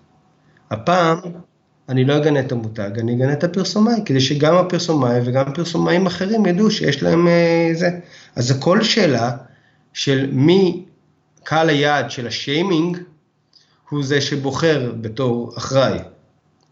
[0.71, 1.17] הפעם
[1.89, 6.45] אני לא אגנה את המותג, אני אגנה את הפרסומאי, כדי שגם הפרסומאי וגם פרסומאים אחרים
[6.45, 7.89] ידעו שיש להם אה, זה.
[8.35, 9.31] אז הכל שאלה
[9.93, 10.85] של מי
[11.43, 12.97] קהל היעד של השיימינג
[13.89, 15.99] הוא זה שבוחר בתור אחראי.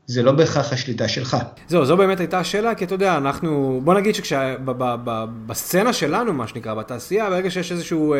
[0.08, 1.38] זה לא בהכרח השליטה שלך.
[1.67, 6.74] זהו, זו באמת הייתה השאלה, כי אתה יודע, אנחנו, בוא נגיד שבסצנה שלנו, מה שנקרא,
[6.74, 8.20] בתעשייה, ברגע שיש איזשהו אה,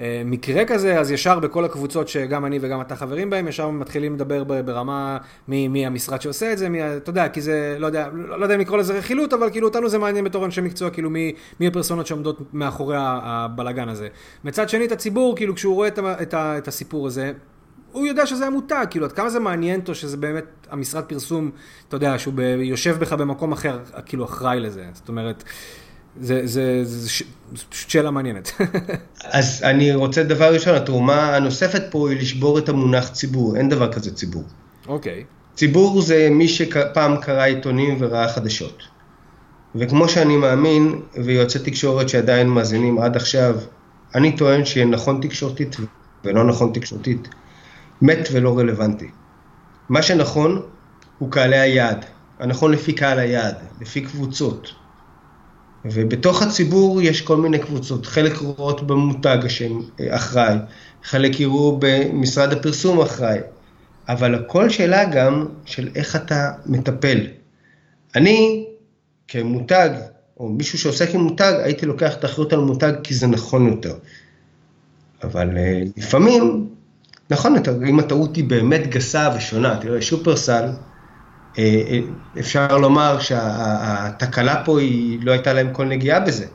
[0.00, 4.14] אה, מקרה כזה, אז ישר בכל הקבוצות שגם אני וגם אתה חברים בהם, ישר מתחילים
[4.14, 8.08] לדבר ברמה מי, מי המשרד שעושה את זה, מי, אתה יודע, כי זה, לא יודע,
[8.12, 10.90] לא, לא יודע אם לקרוא לזה רכילות, אבל כאילו אותנו זה מעניין בתור אנשי מקצוע,
[10.90, 14.08] כאילו מי, מי הפרסונות שעומדות מאחורי הבלגן הזה.
[14.44, 17.32] מצד שני, את הציבור, כאילו כשהוא רואה את, את, את הסיפור הזה,
[17.92, 21.50] הוא יודע שזה המותג, כאילו, עד כמה זה מעניין אותו שזה באמת המשרד פרסום,
[21.88, 24.84] אתה יודע, שהוא ב, יושב בך במקום אחר, כאילו, אחראי לזה.
[24.94, 25.44] זאת אומרת,
[26.20, 27.22] זה, זה, זה, ש...
[27.68, 28.52] פשוט שאלה מעניינת.
[29.24, 33.92] אז אני רוצה דבר ראשון, התרומה הנוספת פה היא לשבור את המונח ציבור, אין דבר
[33.92, 34.44] כזה ציבור.
[34.86, 35.24] אוקיי.
[35.54, 38.82] ציבור זה מי שפעם קרא עיתונים וראה חדשות.
[39.74, 43.56] וכמו שאני מאמין, ויועצי תקשורת שעדיין מאזינים עד עכשיו,
[44.14, 45.76] אני טוען שנכון תקשורתית
[46.24, 47.28] ולא נכון תקשורתית,
[48.02, 49.08] מת ולא רלוונטי.
[49.88, 50.62] מה שנכון
[51.18, 52.04] הוא קהלי היעד,
[52.38, 54.72] הנכון לפי קהל היעד, לפי קבוצות.
[55.84, 60.56] ובתוך הציבור יש כל מיני קבוצות, חלק רואות במותג השם אה, אחראי,
[61.02, 63.38] חלק יראו במשרד הפרסום אחראי,
[64.08, 67.26] אבל הכל שאלה גם של איך אתה מטפל.
[68.14, 68.66] אני
[69.28, 69.90] כמותג,
[70.40, 73.94] או מישהו שעוסק עם מותג, הייתי לוקח את האחריות על מותג כי זה נכון יותר.
[75.22, 76.68] אבל אה, לפעמים,
[77.32, 77.56] נכון
[77.88, 80.64] אם הטעות היא באמת גסה ושונה, תראה, שופרסל,
[81.58, 82.00] אה, אה,
[82.38, 86.46] אפשר לומר שהתקלה פה היא, לא הייתה להם כל נגיעה בזה.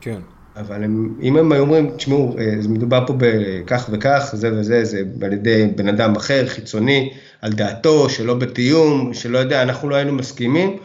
[0.00, 0.20] כן.
[0.56, 5.02] אבל הם, אם הם היו אומרים, תשמעו, זה מדובר פה בכך וכך, זה וזה, זה
[5.22, 10.12] על ידי בן אדם אחר, חיצוני, על דעתו, שלא בתיאום, שלא יודע, אנחנו לא היינו
[10.12, 10.76] מסכימים,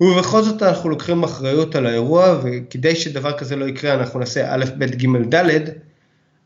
[0.00, 4.64] ובכל זאת אנחנו לוקחים אחריות על האירוע, וכדי שדבר כזה לא יקרה, אנחנו נעשה א',
[4.78, 5.68] ב', ג', ד',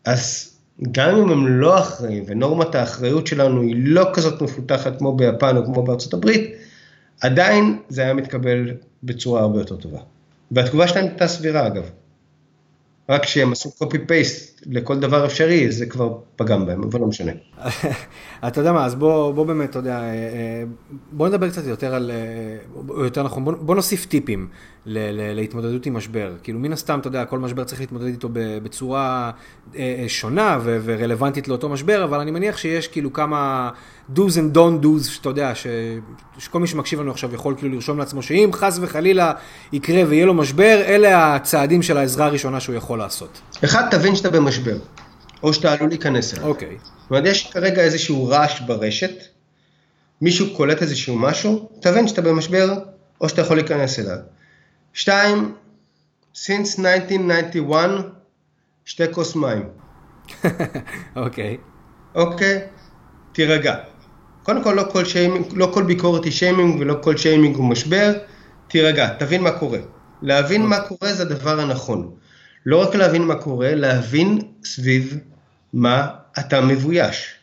[0.04, 0.55] אז
[0.92, 5.64] גם אם הם לא אחראים, ונורמת האחריות שלנו היא לא כזאת מפותחת כמו ביפן או
[5.64, 6.50] כמו בארצות הברית,
[7.20, 8.70] עדיין זה היה מתקבל
[9.02, 9.98] בצורה הרבה יותר טובה.
[10.50, 11.90] והתגובה שלהם הייתה סבירה אגב.
[13.08, 17.32] רק כשהם עשו copy-paste לכל דבר אפשרי, זה כבר פגם בהם, אבל לא משנה.
[18.46, 20.64] אתה יודע מה, אז בוא, בוא באמת, אתה יודע, אה, אה,
[21.12, 24.48] בוא נדבר קצת יותר על, אה, יותר נכון, בוא, בוא נוסיף טיפים
[24.86, 26.32] להתמודדות עם משבר.
[26.42, 29.30] כאילו, מן הסתם, אתה יודע, כל משבר צריך להתמודד איתו בצורה
[30.08, 33.70] שונה ו, ורלוונטית לאותו משבר, אבל אני מניח שיש כאילו כמה
[34.14, 35.66] do's and don't do's, שאתה יודע, ש,
[36.38, 39.32] שכל מי שמקשיב לנו עכשיו יכול כאילו לרשום לעצמו, שאם חס וחלילה
[39.72, 43.40] יקרה ויהיה לו משבר, אלה הצעדים של העזרה הראשונה שהוא יכול לעשות.
[43.64, 44.76] אחד, תבין שאתה במשבר,
[45.42, 46.46] או שאתה עלול להיכנס אליו.
[46.46, 46.76] אוקיי.
[46.82, 49.14] זאת אומרת, יש כרגע איזשהו רעש ברשת,
[50.20, 52.74] מישהו קולט איזשהו משהו, תבין שאתה במשבר,
[53.20, 54.16] או שאתה יכול להיכנס אליו.
[54.96, 55.54] שתיים,
[56.34, 57.90] since 1991,
[58.84, 59.68] שתי כוס מים.
[61.16, 61.56] אוקיי.
[62.14, 62.60] אוקיי?
[63.32, 63.74] תירגע.
[64.42, 68.12] קודם כל, לא כל, שיימינג, לא כל ביקורת היא שיימינג ולא כל שיימינג הוא משבר,
[68.68, 69.78] תירגע, תבין מה קורה.
[70.22, 72.10] להבין מה קורה זה הדבר הנכון.
[72.66, 75.18] לא רק להבין מה קורה, להבין סביב
[75.72, 77.34] מה אתה מבויש.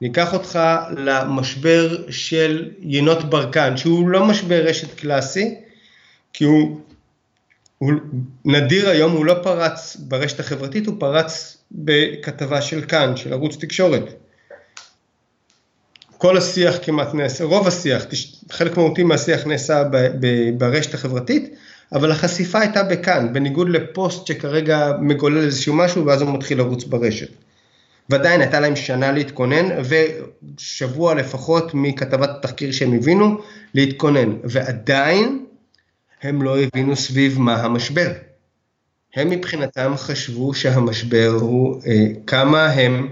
[0.00, 0.58] ניקח אותך
[0.96, 5.54] למשבר של יינות ברקן, שהוא לא משבר רשת קלאסי,
[6.32, 6.80] כי הוא,
[7.78, 7.92] הוא
[8.44, 14.04] נדיר היום, הוא לא פרץ ברשת החברתית, הוא פרץ בכתבה של כאן, של ערוץ תקשורת.
[16.18, 18.04] כל השיח כמעט נעשה, רוב השיח,
[18.50, 20.26] חלק מהותי מהשיח נעשה ב, ב,
[20.58, 21.54] ברשת החברתית,
[21.92, 27.28] אבל החשיפה הייתה בכאן, בניגוד לפוסט שכרגע מגולל איזשהו משהו ואז הוא מתחיל לרוץ ברשת.
[28.10, 29.68] ועדיין הייתה להם שנה להתכונן
[30.58, 33.38] ושבוע לפחות מכתבת התחקיר שהם הבינו
[33.74, 35.46] להתכונן, ועדיין
[36.22, 38.12] הם לא הבינו סביב מה המשבר.
[39.16, 43.08] הם מבחינתם חשבו שהמשבר הוא אה, כמה הם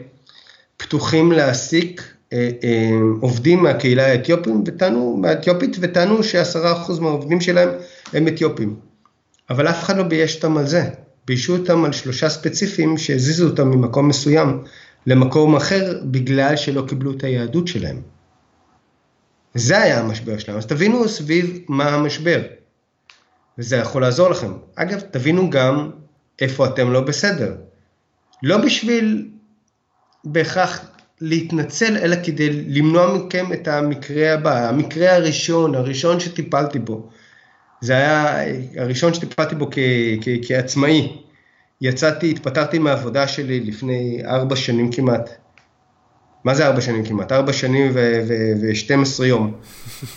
[0.77, 7.69] פתוחים להעסיק אה, אה, עובדים מהקהילה האתיופית וטענו, מהאתיופית וטענו שעשרה אחוז מהעובדים שלהם
[8.13, 8.77] הם אתיופים.
[9.51, 10.91] אבל אף אחד לא בייש אותם על זה.
[11.27, 14.63] ביישו אותם על שלושה ספציפיים שהזיזו אותם ממקום מסוים
[15.07, 18.01] למקום אחר בגלל שלא קיבלו את היהדות שלהם.
[19.55, 20.59] זה היה המשבר שלהם.
[20.59, 22.41] אז תבינו סביב מה המשבר.
[23.61, 24.53] וזה יכול לעזור לכם.
[24.75, 25.91] אגב, תבינו גם
[26.41, 27.55] איפה אתם לא בסדר.
[28.43, 29.29] לא בשביל
[30.25, 37.09] בהכרח להתנצל, אלא כדי למנוע מכם את המקרה הבא, המקרה הראשון, הראשון שטיפלתי בו.
[37.81, 38.37] זה היה
[38.77, 39.79] הראשון שטיפלתי בו כ,
[40.21, 41.17] כ, כעצמאי.
[41.81, 45.31] יצאתי, התפטרתי מהעבודה שלי לפני ארבע שנים כמעט.
[46.45, 47.33] מה זה ארבע שנים כמעט?
[47.33, 49.53] ארבע שנים ו-12 יום.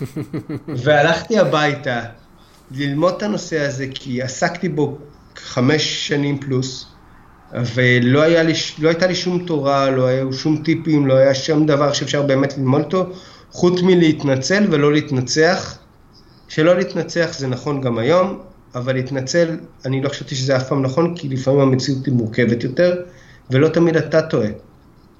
[0.83, 2.01] והלכתי הביתה
[2.73, 4.97] ללמוד את הנושא הזה, כי עסקתי בו
[5.35, 6.85] חמש שנים פלוס,
[7.75, 11.65] ולא היה לי, לא הייתה לי שום תורה, לא היו שום טיפים, לא היה שום
[11.65, 13.09] דבר שאפשר באמת ללמוד אותו,
[13.51, 15.77] חוץ מלהתנצל ולא להתנצח.
[16.47, 18.41] שלא להתנצח זה נכון גם היום,
[18.75, 23.01] אבל להתנצל, אני לא חשבתי שזה אף פעם נכון, כי לפעמים המציאות היא מורכבת יותר,
[23.51, 24.49] ולא תמיד אתה טועה.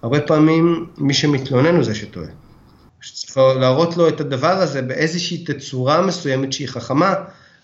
[0.04, 2.28] הרבה פעמים מי שמתלונן הוא זה שטועה.
[3.13, 7.13] צריך להראות לו את הדבר הזה באיזושהי תצורה מסוימת שהיא חכמה,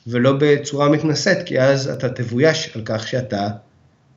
[0.07, 3.47] ולא בצורה מתנשאת, כי אז אתה תבויש על כך שאתה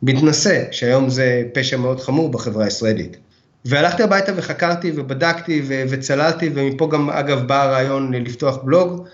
[0.03, 3.17] מתנשא, שהיום זה פשע מאוד חמור בחברה הישראלית.
[3.65, 9.07] והלכתי הביתה וחקרתי ובדקתי ו- וצללתי, ומפה גם אגב בא הרעיון לפתוח בלוג,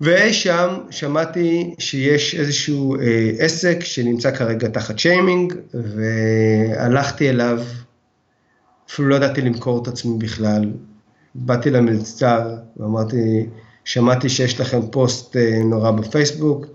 [0.00, 7.62] ואי שם שמעתי שיש איזשהו אה, עסק שנמצא כרגע תחת שיימינג, והלכתי אליו,
[8.90, 10.72] אפילו לא ידעתי למכור את עצמי בכלל.
[11.34, 13.46] באתי למלצר ואמרתי,
[13.84, 16.66] שמעתי שיש לכם פוסט אה, נורא בפייסבוק,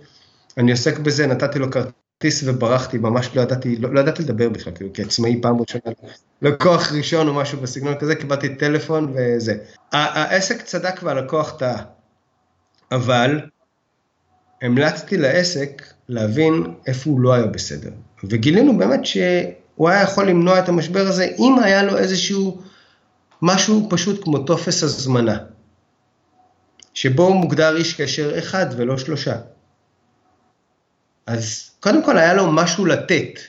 [0.57, 4.73] אני עוסק בזה, נתתי לו כרטיס וברחתי, ממש לא ידעתי, לא, לא ידעתי לדבר בכלל,
[4.75, 5.95] כאילו כעצמאי פעם ראשונה,
[6.41, 9.57] לקוח ראשון או משהו בסגנון כזה, קיבלתי טלפון וזה.
[9.91, 11.83] העסק צדק והלקוח טעה.
[12.91, 13.39] אבל
[14.61, 17.91] המלצתי לעסק להבין איפה הוא לא היה בסדר.
[18.23, 22.61] וגילינו באמת שהוא היה יכול למנוע את המשבר הזה אם היה לו איזשהו
[23.41, 25.37] משהו פשוט כמו טופס הזמנה,
[26.99, 29.35] שבו מוגדר איש קשר אחד ולא שלושה.
[31.27, 33.39] אז קודם כל היה לו משהו לתת.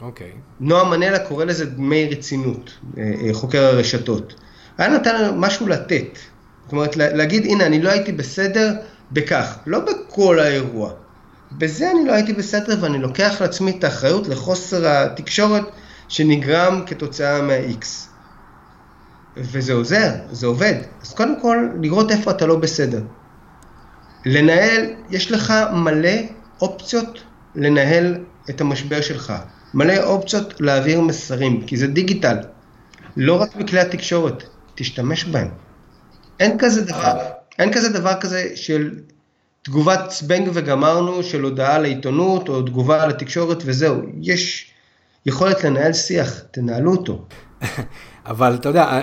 [0.00, 0.26] אוקיי.
[0.26, 0.36] Okay.
[0.60, 4.34] נועם מנלה קורא לזה דמי רצינות, אה, אה, חוקר הרשתות.
[4.78, 6.18] היה נותן לו משהו לתת.
[6.64, 8.74] זאת אומרת, להגיד, הנה, אני לא הייתי בסדר
[9.12, 10.92] בכך, לא בכל האירוע.
[11.52, 15.64] בזה אני לא הייתי בסדר ואני לוקח לעצמי את האחריות לחוסר התקשורת
[16.08, 17.86] שנגרם כתוצאה מה-X.
[19.36, 20.74] וזה עוזר, זה עובד.
[21.02, 23.02] אז קודם כל, לראות איפה אתה לא בסדר.
[24.26, 26.18] לנהל, יש לך מלא
[26.60, 27.22] אופציות
[27.54, 29.32] לנהל את המשבר שלך.
[29.74, 32.36] מלא אופציות להעביר מסרים, כי זה דיגיטל.
[33.16, 34.42] לא רק בכלי התקשורת,
[34.74, 35.48] תשתמש בהם.
[36.40, 37.18] אין כזה דבר,
[37.58, 38.98] אין כזה דבר כזה של
[39.62, 44.02] תגובת סבנג וגמרנו, של הודעה לעיתונות או תגובה לתקשורת וזהו.
[44.20, 44.70] יש
[45.26, 47.26] יכולת לנהל שיח, תנהלו אותו.
[48.26, 49.00] אבל אתה יודע,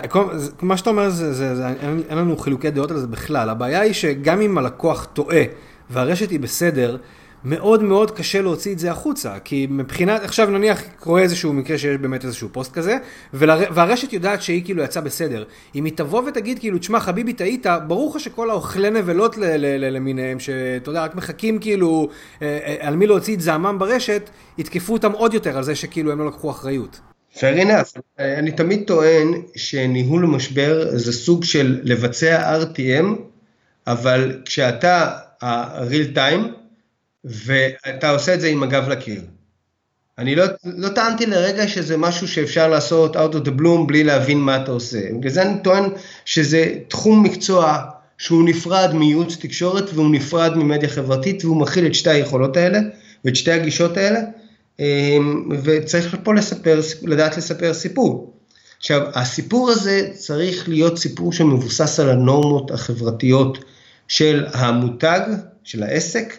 [0.61, 3.49] מה שאתה אומר, זה, זה, זה, אין, אין לנו חילוקי דעות על זה בכלל.
[3.49, 5.43] הבעיה היא שגם אם הלקוח טועה
[5.89, 6.97] והרשת היא בסדר,
[7.45, 11.97] מאוד מאוד קשה להוציא את זה החוצה, כי מבחינת, עכשיו נניח קורה איזשהו מקרה שיש
[11.97, 12.97] באמת איזשהו פוסט כזה,
[13.33, 15.43] והרשת יודעת שהיא כאילו יצאה בסדר.
[15.75, 19.37] אם היא תבוא ותגיד כאילו, תשמע חביבי טעית, ברור לך שכל האוכלי נבלות
[19.79, 22.09] למיניהם, שאתה יודע, רק מחכים כאילו
[22.41, 26.11] אה, אה, על מי להוציא את זעמם ברשת, יתקפו אותם עוד יותר על זה שכאילו
[26.11, 27.10] הם לא לקחו אחריות.
[27.35, 27.99] Fair enough.
[28.19, 33.05] אני תמיד טוען שניהול משבר זה סוג של לבצע RTM,
[33.87, 36.47] אבל כשאתה ה-real time,
[37.23, 39.21] ואתה עושה את זה עם הגב לקיר.
[40.17, 44.37] אני לא, לא טענתי לרגע שזה משהו שאפשר לעשות out of the bloom בלי להבין
[44.37, 44.99] מה אתה עושה.
[45.19, 45.83] בגלל זה אני טוען
[46.25, 47.77] שזה תחום מקצוע
[48.17, 52.79] שהוא נפרד מייעוץ תקשורת והוא נפרד ממדיה חברתית והוא מכיל את שתי היכולות האלה
[53.25, 54.19] ואת שתי הגישות האלה
[55.63, 58.33] וצריך פה לספר, לדעת לספר סיפור.
[58.77, 63.57] עכשיו, הסיפור הזה צריך להיות סיפור שמבוסס על הנורמות החברתיות
[64.07, 65.19] של המותג,
[65.63, 66.37] של העסק,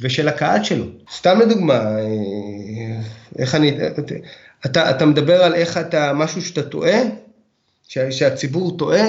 [0.00, 0.84] ושל הקהל שלו.
[1.16, 3.00] סתם לדוגמה, אה,
[3.38, 3.78] איך אני,
[4.66, 6.98] אתה, אתה מדבר על איך אתה, משהו שאתה טועה,
[7.88, 9.04] שהציבור טועה,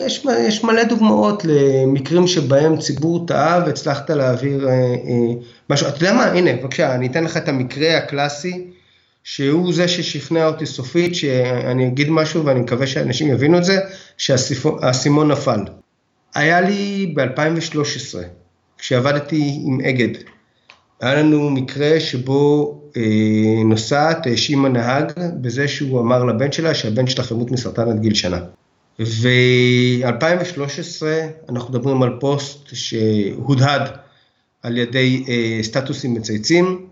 [0.00, 5.34] יש, יש מלא דוגמאות למקרים שבהם ציבור טעה והצלחת להעביר אה, אה,
[5.70, 5.88] משהו.
[5.88, 6.24] אתה יודע מה?
[6.24, 8.66] הנה, בבקשה, אני אתן לך את המקרה הקלאסי,
[9.24, 13.80] שהוא זה ששכנע אותי סופית, שאני אגיד משהו ואני מקווה שאנשים יבינו את זה,
[14.16, 15.60] שהאסימון נפל.
[16.34, 18.18] היה לי ב-2013,
[18.78, 20.08] כשעבדתי עם אגד.
[21.00, 23.02] היה לנו מקרה שבו אה,
[23.64, 28.38] נוסעת האשימה נהג בזה שהוא אמר לבן שלה שהבן שלה חמות מסרטן עד גיל שנה.
[28.98, 31.02] ו-2013
[31.48, 33.82] אנחנו מדברים על פוסט שהודהד
[34.62, 36.86] על ידי אה, סטטוסים מצייצים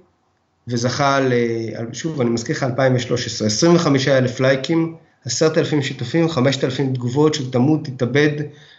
[0.69, 1.33] וזכה ל...
[1.93, 8.31] שוב, אני מזכיר לך 2013, 25 אלף לייקים, 10,000 שיתופים, 5,000 תגובות של תמות, תתאבד,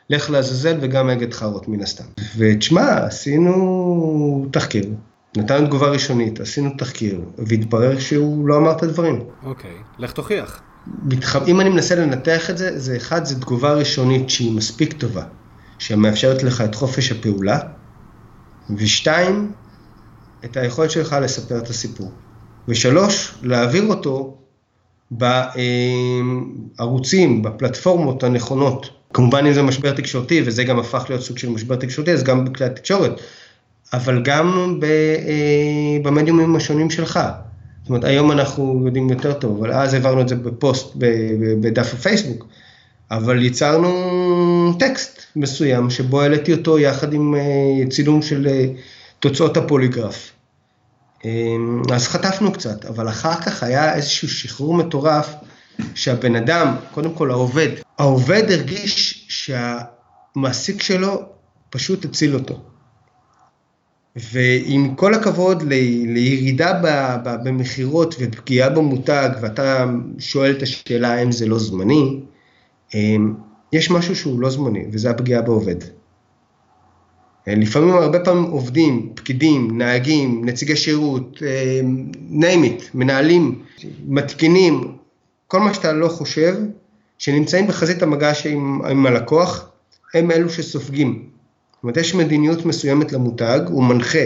[0.09, 2.03] לך לעזאזל וגם אגד חארות מן הסתם.
[2.37, 4.89] ותשמע, עשינו תחקיר,
[5.37, 9.19] נתנו תגובה ראשונית, עשינו תחקיר, והתברר שהוא לא אמר את הדברים.
[9.43, 10.61] אוקיי, לך תוכיח.
[11.47, 15.23] אם אני מנסה לנתח את זה, זה אחד, זה תגובה ראשונית שהיא מספיק טובה,
[15.79, 17.59] שמאפשרת לך את חופש הפעולה,
[18.77, 19.51] ושתיים,
[20.45, 22.11] את היכולת שלך לספר את הסיפור.
[22.67, 24.37] ושלוש, להעביר אותו
[26.77, 28.89] בערוצים, בפלטפורמות הנכונות.
[29.13, 32.45] כמובן אם זה משבר תקשורתי, וזה גם הפך להיות סוג של משבר תקשורתי, אז גם
[32.45, 33.21] בכלי התקשורת,
[33.93, 37.19] אבל גם אה, במדיומים השונים שלך.
[37.83, 40.95] זאת אומרת, היום אנחנו יודעים יותר טוב, אבל אז העברנו את זה בפוסט
[41.61, 42.47] בדף הפייסבוק,
[43.11, 48.65] אבל יצרנו טקסט מסוים שבו העליתי אותו יחד עם אה, צילום של אה,
[49.19, 50.31] תוצאות הפוליגרף.
[51.91, 55.33] אז חטפנו קצת, אבל אחר כך היה איזשהו שחרור מטורף
[55.95, 61.21] שהבן אדם, קודם כל העובד, העובד הרגיש שהמעסיק שלו
[61.69, 62.72] פשוט הציל אותו.
[64.15, 65.73] ועם כל הכבוד ל,
[66.13, 66.81] לירידה
[67.23, 69.85] במכירות ופגיעה במותג, ואתה
[70.19, 72.19] שואל את השאלה האם זה לא זמני,
[72.93, 73.33] אמ,
[73.73, 75.75] יש משהו שהוא לא זמני, וזה הפגיעה בעובד.
[77.47, 81.41] לפעמים הרבה פעמים עובדים, פקידים, נהגים, נציגי שירות,
[82.31, 83.63] name it, מנהלים,
[84.07, 84.97] מתקינים,
[85.47, 86.55] כל מה שאתה לא חושב,
[87.17, 89.69] שנמצאים בחזית המגע עם, עם הלקוח,
[90.13, 91.32] הם אלו שסופגים.
[91.83, 94.25] זאת אומרת, יש מדיניות מסוימת למותג, הוא מנחה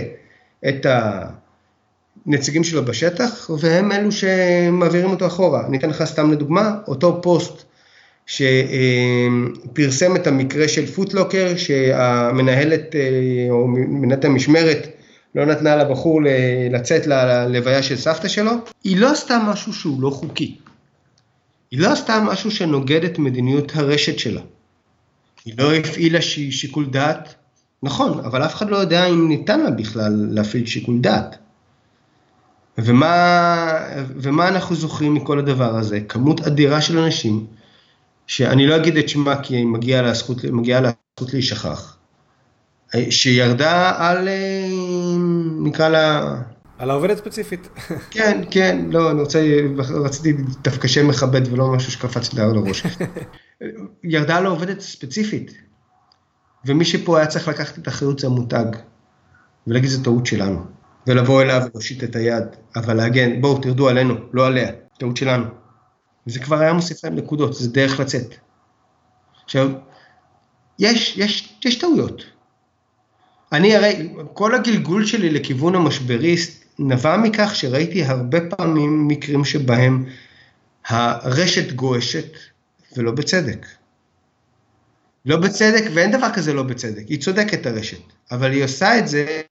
[0.68, 0.86] את
[2.26, 5.68] הנציגים שלו בשטח, והם אלו שמעבירים אותו אחורה.
[5.68, 7.64] אני אתן לך סתם לדוגמה, אותו פוסט
[8.26, 12.96] שפרסם את המקרה של פוטלוקר, שהמנהלת
[13.50, 14.88] או מנהלת המשמרת
[15.36, 16.22] לא נתנה לבחור
[16.72, 18.52] לצאת ללוויה של סבתא שלו,
[18.84, 20.58] היא לא עשתה משהו שהוא לא חוקי.
[21.72, 24.42] היא לא עשתה משהו שנוגד את מדיניות הרשת שלה.
[25.46, 27.36] היא לא הפעילה שיקול דעת,
[27.84, 31.38] נכון, אבל אף אחד לא יודע אם ניתן לה בכלל להפעיל שיקול דעת.
[32.78, 33.84] ומה,
[34.16, 36.00] ומה אנחנו זוכרים מכל הדבר הזה?
[36.00, 37.46] כמות אדירה של אנשים,
[38.28, 40.92] שאני לא אגיד את שמה כי מגיעה לה זכות, מגיע לה
[41.34, 41.98] להישכח,
[43.10, 44.68] שירדה על, אה,
[45.60, 46.36] נקרא לה...
[46.78, 47.70] על העובדת ספציפית.
[48.12, 49.40] כן, כן, לא, אני רוצה,
[49.78, 52.84] רציתי דווקא שם מכבד ולא משהו שקפץ לי לראש.
[54.04, 55.52] ירדה על העובדת ספציפית,
[56.66, 58.66] ומי שפה היה צריך לקחת את האחריות זה המותג,
[59.68, 60.66] ולהגיד זו טעות שלנו,
[61.08, 62.44] ולבוא אליו ולהושיט את היד,
[62.76, 65.46] אבל להגן, בואו תרדו עלינו, לא עליה, טעות שלנו.
[66.28, 68.36] וזה כבר היה מוסיף להם נקודות, זה דרך לצאת.
[69.44, 69.70] עכשיו,
[70.80, 72.22] יש, יש, יש טעויות.
[73.52, 80.06] אני הרי, כל הגלגול שלי לכיוון המשבריסט נבע מכך שראיתי הרבה פעמים מקרים שבהם
[80.88, 82.38] הרשת גועשת
[82.98, 83.66] ולא בצדק.
[85.28, 88.02] לא בצדק, ואין דבר כזה לא בצדק, היא צודקת הרשת,
[88.32, 89.42] אבל היא עושה את זה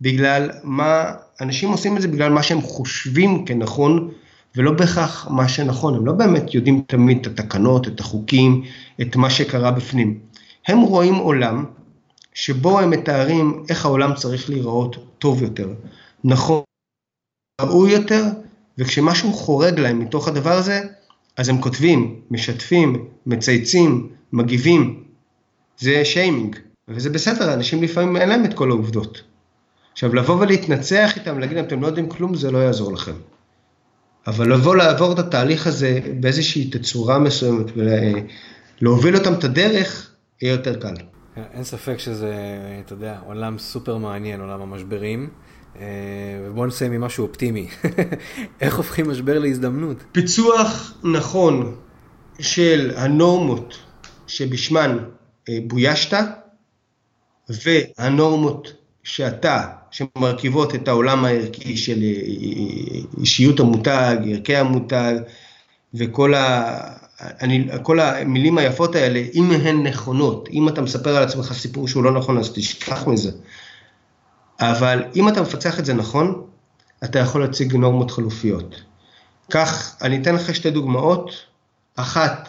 [0.00, 4.10] בגלל מה, אנשים עושים את זה בגלל מה שהם חושבים כנכון,
[4.56, 8.62] ולא בהכרח מה שנכון, הם לא באמת יודעים תמיד את התקנות, את החוקים,
[9.00, 10.18] את מה שקרה בפנים.
[10.68, 11.64] הם רואים עולם
[12.34, 15.74] שבו הם מתארים איך העולם צריך להיראות טוב יותר,
[16.24, 16.62] נכון,
[17.60, 18.24] ראוי יותר,
[18.78, 20.80] וכשמשהו חורג להם מתוך הדבר הזה,
[21.36, 25.09] אז הם כותבים, משתפים, מצייצים, מגיבים.
[25.80, 26.56] זה שיימינג,
[26.88, 29.22] וזה בסדר, אנשים לפעמים אין להם את כל העובדות.
[29.92, 33.12] עכשיו, לבוא ולהתנצח איתם, להגיד להם, אתם לא יודעים כלום, זה לא יעזור לכם.
[34.26, 37.66] אבל לבוא לעבור את התהליך הזה באיזושהי תצורה מסוימת
[38.80, 40.10] ולהוביל אותם את הדרך,
[40.42, 40.94] יהיה יותר קל.
[41.36, 42.34] אין ספק שזה,
[42.86, 45.30] אתה יודע, עולם סופר מעניין, עולם המשברים.
[45.80, 45.86] אה,
[46.46, 47.68] ובואו נסיים עם משהו אופטימי.
[48.60, 49.96] איך הופכים משבר להזדמנות?
[50.12, 51.74] פיצוח נכון
[52.40, 53.78] של הנורמות
[54.26, 54.98] שבשמן
[55.66, 56.18] בוישת,
[57.48, 58.72] והנורמות
[59.02, 65.14] שאתה, שמרכיבות את העולם הערכי של אה, אישיות המותג, ערכי המותג,
[65.94, 67.00] וכל ה...
[67.20, 72.04] אני, כל המילים היפות האלה, אם הן נכונות, אם אתה מספר על עצמך סיפור שהוא
[72.04, 73.30] לא נכון, אז תשכח מזה.
[74.60, 76.46] אבל אם אתה מפצח את זה נכון,
[77.04, 78.82] אתה יכול להציג נורמות חלופיות.
[79.50, 81.30] כך, אני אתן לך שתי דוגמאות.
[81.96, 82.48] אחת,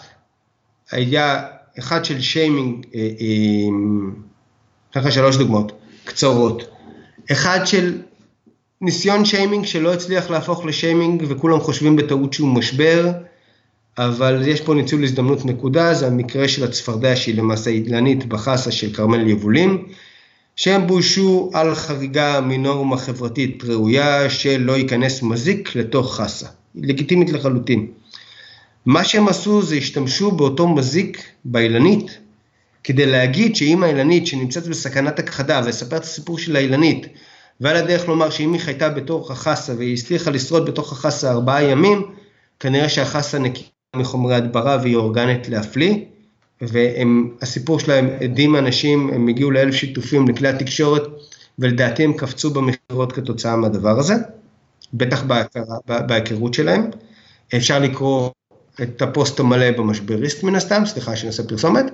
[0.92, 1.48] היה,
[1.80, 3.07] אחד של שיימינג, אה, אה,
[4.91, 5.72] אתן לך שלוש דוגמאות,
[6.03, 6.63] קצרות.
[7.32, 8.01] אחד של
[8.82, 13.11] ניסיון שיימינג שלא הצליח להפוך לשיימינג וכולם חושבים בטעות שהוא משבר,
[13.97, 18.93] אבל יש פה ניצול הזדמנות נקודה, זה המקרה של הצפרדע שהיא למעשה אילנית בחסה של
[18.93, 19.88] כרמל יבולים.
[20.55, 26.47] שהם בושו על חריגה מנורמה חברתית ראויה של לא ייכנס מזיק לתוך חסה.
[26.76, 27.88] לגיטימית לחלוטין.
[28.86, 32.17] מה שהם עשו זה השתמשו באותו מזיק באילנית,
[32.84, 37.07] כדי להגיד שאם האילנית שנמצאת בסכנת הכחדה, ולספר את הסיפור של האילנית,
[37.61, 42.01] ועל הדרך לומר שאם היא חייתה בתוך החסה והיא הצליחה לשרוד בתוך החסה ארבעה ימים,
[42.59, 45.95] כנראה שהחסה נקייה מחומרי הדברה והיא אורגנית להפליא,
[46.61, 51.03] והסיפור שלהם עדים אנשים, הם הגיעו לאלף שיתופים לכלי התקשורת,
[51.59, 54.13] ולדעתי הם קפצו במכירות כתוצאה מהדבר הזה,
[54.93, 55.23] בטח
[55.86, 56.89] בהיכרות שלהם.
[57.55, 58.29] אפשר לקרוא
[58.82, 61.86] את הפוסט המלא במשבריסט מן הסתם, סליחה שאני עושה פרסומת.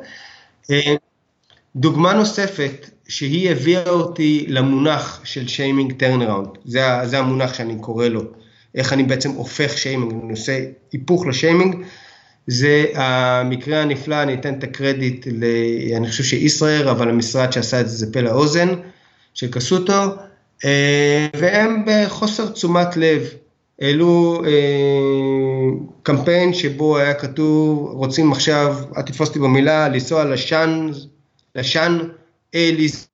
[1.76, 8.22] דוגמה נוספת שהיא הביאה אותי למונח של shaming turnaround, זה, זה המונח שאני קורא לו,
[8.76, 10.60] איך אני בעצם הופך שיימינג, אני עושה
[10.92, 11.76] היפוך לשיימינג,
[12.48, 15.44] זה המקרה הנפלא, אני אתן את הקרדיט, ל,
[15.96, 18.70] אני חושב שישראל, אבל המשרד שעשה את זה זה פה לאוזן,
[19.34, 20.04] של קסוטו,
[20.66, 23.30] אה, והם בחוסר תשומת לב
[23.82, 30.90] העלו אה, קמפיין שבו היה כתוב, רוצים עכשיו, אל תתפוס אותי במילה, לנסוע לשאן,
[31.56, 32.00] לשאן
[32.56, 33.06] אליזה,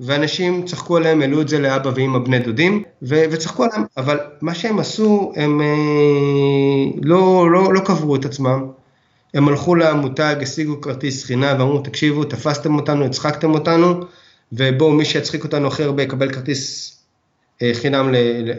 [0.00, 4.54] ואנשים צחקו עליהם, העלו את זה לאבא ואמא בני דודים, ו- וצחקו עליהם, אבל מה
[4.54, 8.66] שהם עשו, הם אה, לא, לא, לא קברו את עצמם,
[9.34, 14.00] הם הלכו למותג, השיגו כרטיס חינם ואמרו, תקשיבו, תפסתם אותנו, הצחקתם אותנו,
[14.52, 16.97] ובואו מי שיצחיק אותנו הכי הרבה יקבל כרטיס
[17.62, 18.08] אה, חינם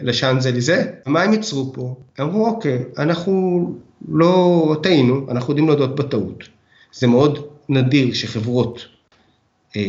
[0.02, 0.84] לשאנזליזה.
[1.06, 1.94] מה הם ייצרו פה?
[2.20, 3.64] אמרו אוקיי, אנחנו
[4.08, 6.44] לא טעינו, אנחנו יודעים להודות בטעות.
[6.92, 8.86] זה מאוד נדיר שחברות
[9.76, 9.82] אה,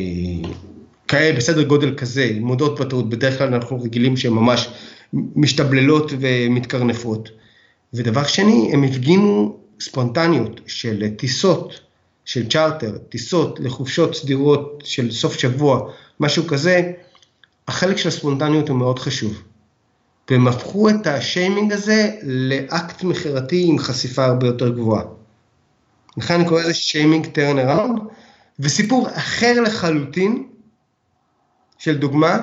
[1.08, 4.70] כאלה בסדר גודל כזה מודות בטעות, בדרך כלל אנחנו רגילים שהן ממש
[5.14, 7.30] משתבללות ומתקרנפות.
[7.94, 11.80] ודבר שני, הם הפגינו ספונטניות של טיסות,
[12.26, 15.90] של צ'רטר, טיסות לחופשות סדירות של סוף שבוע,
[16.20, 16.92] משהו כזה,
[17.72, 19.44] החלק של הספונטניות הוא מאוד חשוב.
[20.30, 25.04] והם הפכו את השיימינג הזה לאקט מכירתי עם חשיפה הרבה יותר גבוהה.
[26.18, 28.00] לכן אני קורא לזה shaming turnaround,
[28.60, 30.48] וסיפור אחר לחלוטין,
[31.78, 32.38] של דוגמה,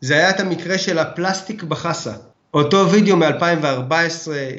[0.00, 2.12] זה היה את המקרה של הפלסטיק בחסה.
[2.54, 3.92] אותו וידאו מ-2014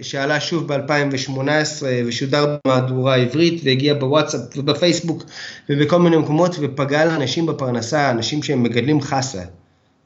[0.01, 5.23] שעלה שוב ב-2018 ושודר במהדורה העברית והגיע בוואטסאפ ובפייסבוק
[5.69, 9.41] ובכל מיני מקומות ופגע לאנשים בפרנסה, אנשים שהם מגדלים חסה.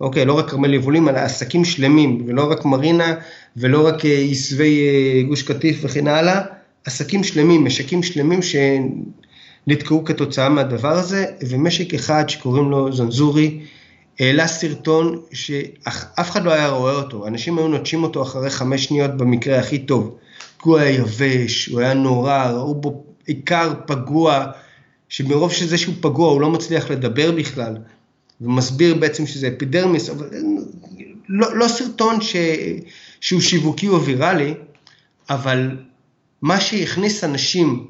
[0.02, 3.16] אוקיי, לא רק כרמל יבולים, אלא עסקים שלמים, ולא רק מרינה
[3.58, 3.96] ולא רק
[4.32, 6.42] עשבי אה, אה, גוש קטיף וכן הלאה,
[6.86, 8.40] עסקים שלמים, משקים שלמים
[9.68, 13.60] שנתקעו כתוצאה מהדבר הזה, ומשק אחד שקוראים לו זנזורי,
[14.20, 19.18] העלה סרטון שאף אחד לא היה רואה אותו, אנשים היו נוטשים אותו אחרי חמש שניות
[19.18, 20.18] במקרה הכי טוב.
[20.62, 24.46] הוא היה יבש, הוא היה נורא, ראו בו עיקר פגוע,
[25.10, 27.78] שמרוב שזה שהוא פגוע הוא לא מצליח לדבר בכלל,
[28.42, 30.30] ומסביר בעצם שזה אפידרמיס, אבל
[31.30, 32.36] לא, לא סרטון ש,
[33.22, 34.54] שהוא שיווקי או ויראלי,
[35.30, 35.78] אבל
[36.42, 37.88] מה שהכניס אנשים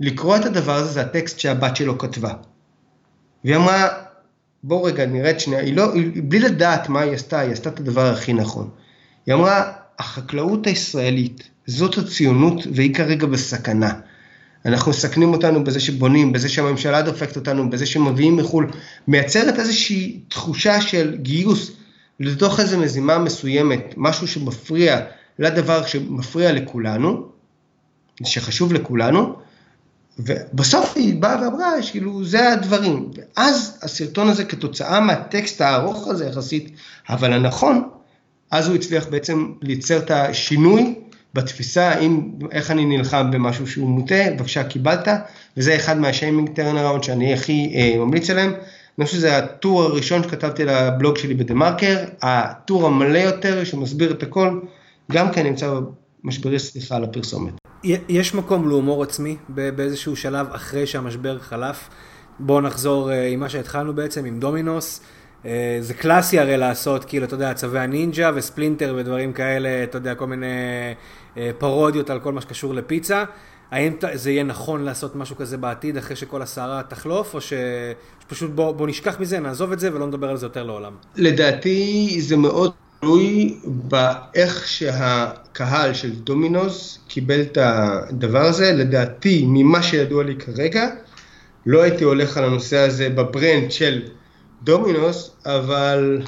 [0.00, 2.32] לקרוא את הדבר הזה זה הטקסט שהבת שלו כתבה.
[3.44, 3.88] והיא אמרה,
[4.64, 7.80] בואו רגע נרד שנייה, היא לא, היא, בלי לדעת מה היא עשתה, היא עשתה את
[7.80, 8.70] הדבר הכי נכון.
[9.26, 13.92] היא אמרה, החקלאות הישראלית, זאת הציונות והיא כרגע בסכנה.
[14.64, 18.70] אנחנו מסכנים אותנו בזה שבונים, בזה שהממשלה דופקת אותנו, בזה שמביאים מחו"ל,
[19.08, 21.70] מייצרת איזושהי תחושה של גיוס
[22.20, 25.00] לתוך איזו מזימה מסוימת, משהו שמפריע
[25.38, 27.28] לדבר שמפריע לכולנו,
[28.24, 29.36] שחשוב לכולנו,
[30.18, 33.10] ובסוף היא באה ואמרה, כאילו, זה הדברים.
[33.14, 36.70] ואז הסרטון הזה, כתוצאה מהטקסט הארוך הזה יחסית,
[37.08, 37.88] אבל הנכון,
[38.50, 40.94] אז הוא הצליח בעצם לייצר את השינוי
[41.34, 45.08] בתפיסה, אם, איך אני נלחם במשהו שהוא מוטה, בבקשה קיבלת,
[45.56, 48.52] וזה אחד מה shaming turnaround שאני הכי אה, ממליץ עליהם.
[48.98, 54.22] אני חושב שזה הטור הראשון שכתבתי לבלוג שלי בדה מרקר, הטור המלא יותר שמסביר את
[54.22, 54.60] הכל,
[55.12, 55.74] גם כן נמצא
[56.24, 57.61] במשבריסט, סליחה על הפרסומת.
[57.84, 61.88] יש מקום להומור עצמי באיזשהו שלב אחרי שהמשבר חלף.
[62.38, 65.00] בואו נחזור אה, עם מה שהתחלנו בעצם, עם דומינוס.
[65.46, 70.14] אה, זה קלאסי הרי לעשות, כאילו, אתה יודע, צבי הנינג'ה וספלינטר ודברים כאלה, אתה יודע,
[70.14, 70.46] כל מיני
[71.36, 73.24] אה, פרודיות על כל מה שקשור לפיצה.
[73.70, 78.72] האם זה יהיה נכון לעשות משהו כזה בעתיד אחרי שכל הסערה תחלוף, או שפשוט בוא,
[78.72, 80.92] בוא נשכח מזה, נעזוב את זה ולא נדבר על זה יותר לעולם?
[81.16, 82.72] לדעתי זה מאוד
[83.04, 88.72] תלוי באיך שהקהל של דומינוס קיבל את הדבר הזה.
[88.72, 90.88] לדעתי, ממה שידוע לי כרגע,
[91.66, 94.02] לא הייתי הולך על הנושא הזה בברנד של
[94.62, 96.22] דומינוס, אבל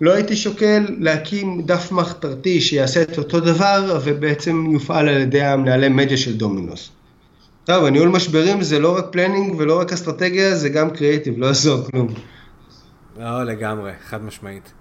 [0.00, 5.88] לא הייתי שוקל להקים דף מחתרתי שיעשה את אותו דבר ובעצם יופעל על ידי המנהלי
[5.88, 6.90] מדיה של דומינוס.
[7.64, 11.90] טוב, הניהול משברים זה לא רק planning ולא רק אסטרטגיה, זה גם קריאיטיב, לא יעזור
[11.90, 12.14] כלום.
[13.18, 14.72] לא, לגמרי, חד משמעית.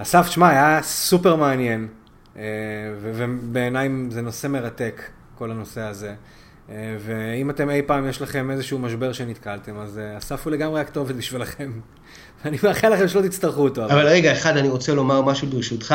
[0.00, 1.88] אסף, תשמע, היה סופר מעניין,
[2.36, 2.42] אה,
[3.02, 5.02] ובעיניי זה נושא מרתק,
[5.34, 6.14] כל הנושא הזה.
[6.70, 10.80] אה, ואם אתם אי פעם יש לכם איזשהו משבר שנתקלתם, אז אה, אסף הוא לגמרי
[10.80, 11.72] הכתובת בשבילכם.
[12.44, 13.84] ואני מאחל לכם שלא תצטרכו אותו.
[13.84, 15.94] אבל רגע, אחד, אני רוצה לומר משהו ברשותך.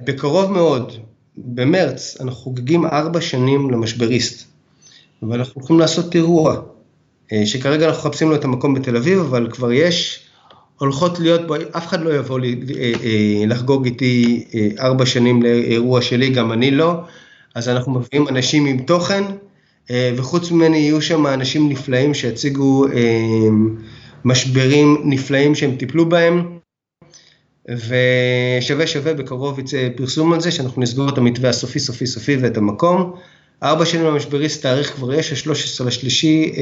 [0.00, 0.92] בקרוב מאוד,
[1.36, 4.46] במרץ, אנחנו חוגגים ארבע שנים למשבריסט.
[5.22, 6.60] ואנחנו הולכים לעשות אירוע,
[7.44, 10.25] שכרגע אנחנו מחפשים לו את המקום בתל אביב, אבל כבר יש
[10.78, 15.42] הולכות להיות בו, אף אחד לא יבוא לי, אה, אה, לחגוג איתי אה, ארבע שנים
[15.42, 16.94] לאירוע שלי, גם אני לא,
[17.54, 19.24] אז אנחנו מביאים אנשים עם תוכן,
[20.16, 22.86] וחוץ ממני יהיו שם אנשים נפלאים שיציגו
[24.24, 26.58] משברים נפלאים שהם טיפלו בהם,
[27.68, 32.56] ושווה שווה בקרוב יצא פרסום על זה, שאנחנו נסגור את המתווה הסופי סופי סופי ואת
[32.56, 33.12] המקום.
[33.62, 36.52] ארבע שנים למשבריסט, תאריך כבר יש, ה-13 לשלישי,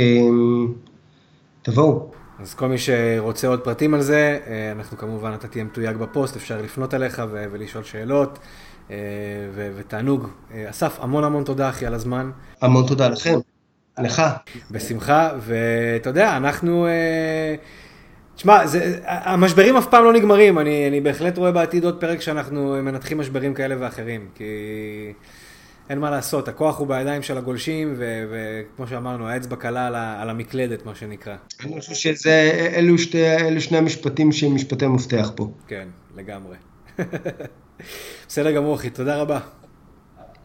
[1.62, 2.24] תבואו.
[2.41, 6.37] אז כל מי שרוצה עוד פרטים על זה, אה, אנחנו כמובן, אתה תהיה מתויג בפוסט,
[6.37, 8.39] אפשר לפנות אליך ולשאול שאלות,
[8.91, 8.97] אה,
[9.76, 10.28] ותענוג.
[10.55, 12.30] אה, אסף, המון המון תודה אחי על הזמן.
[12.61, 13.39] המון תודה לכם,
[13.99, 14.22] לך.
[14.70, 16.87] בשמחה, ואתה יודע, אנחנו...
[18.37, 22.76] תשמע, זה, המשברים אף פעם לא נגמרים, אני, אני בהחלט רואה בעתיד עוד פרק שאנחנו
[22.82, 24.45] מנתחים משברים כאלה ואחרים, כי
[25.91, 30.87] אין מה לעשות, הכוח הוא בידיים של הגולשים, וכמו שאמרנו, האצבע קלה על, על המקלדת,
[30.87, 31.37] מה שנקרא.
[31.64, 32.99] אני חושב שאלו
[33.61, 35.51] שני המשפטים שהם משפטי מפתח פה.
[35.68, 36.57] כן, לגמרי.
[38.28, 39.41] בסדר גמור, אחי, תודה רבה.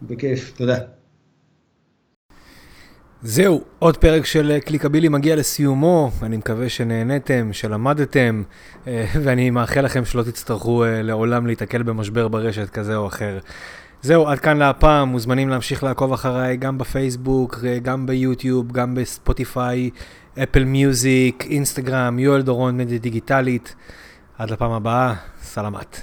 [0.02, 0.78] בכיף, תודה.
[3.22, 8.44] זהו, עוד פרק של קליקבילי מגיע לסיומו, אני מקווה שנהניתם, שלמדתם,
[8.88, 13.40] אה, ואני מאחל לכם שלא תצטרכו אה, לעולם להתקל במשבר ברשת כזה או אחר.
[14.02, 19.90] זהו, עד כאן להפעם, מוזמנים להמשיך לעקוב אחריי גם בפייסבוק, אה, גם ביוטיוב, גם בספוטיפיי,
[20.44, 23.76] אפל מיוזיק, אינסטגרם, יואל דורון, מדיה דיגיטלית.
[24.38, 26.02] עד לפעם הבאה, סלמת.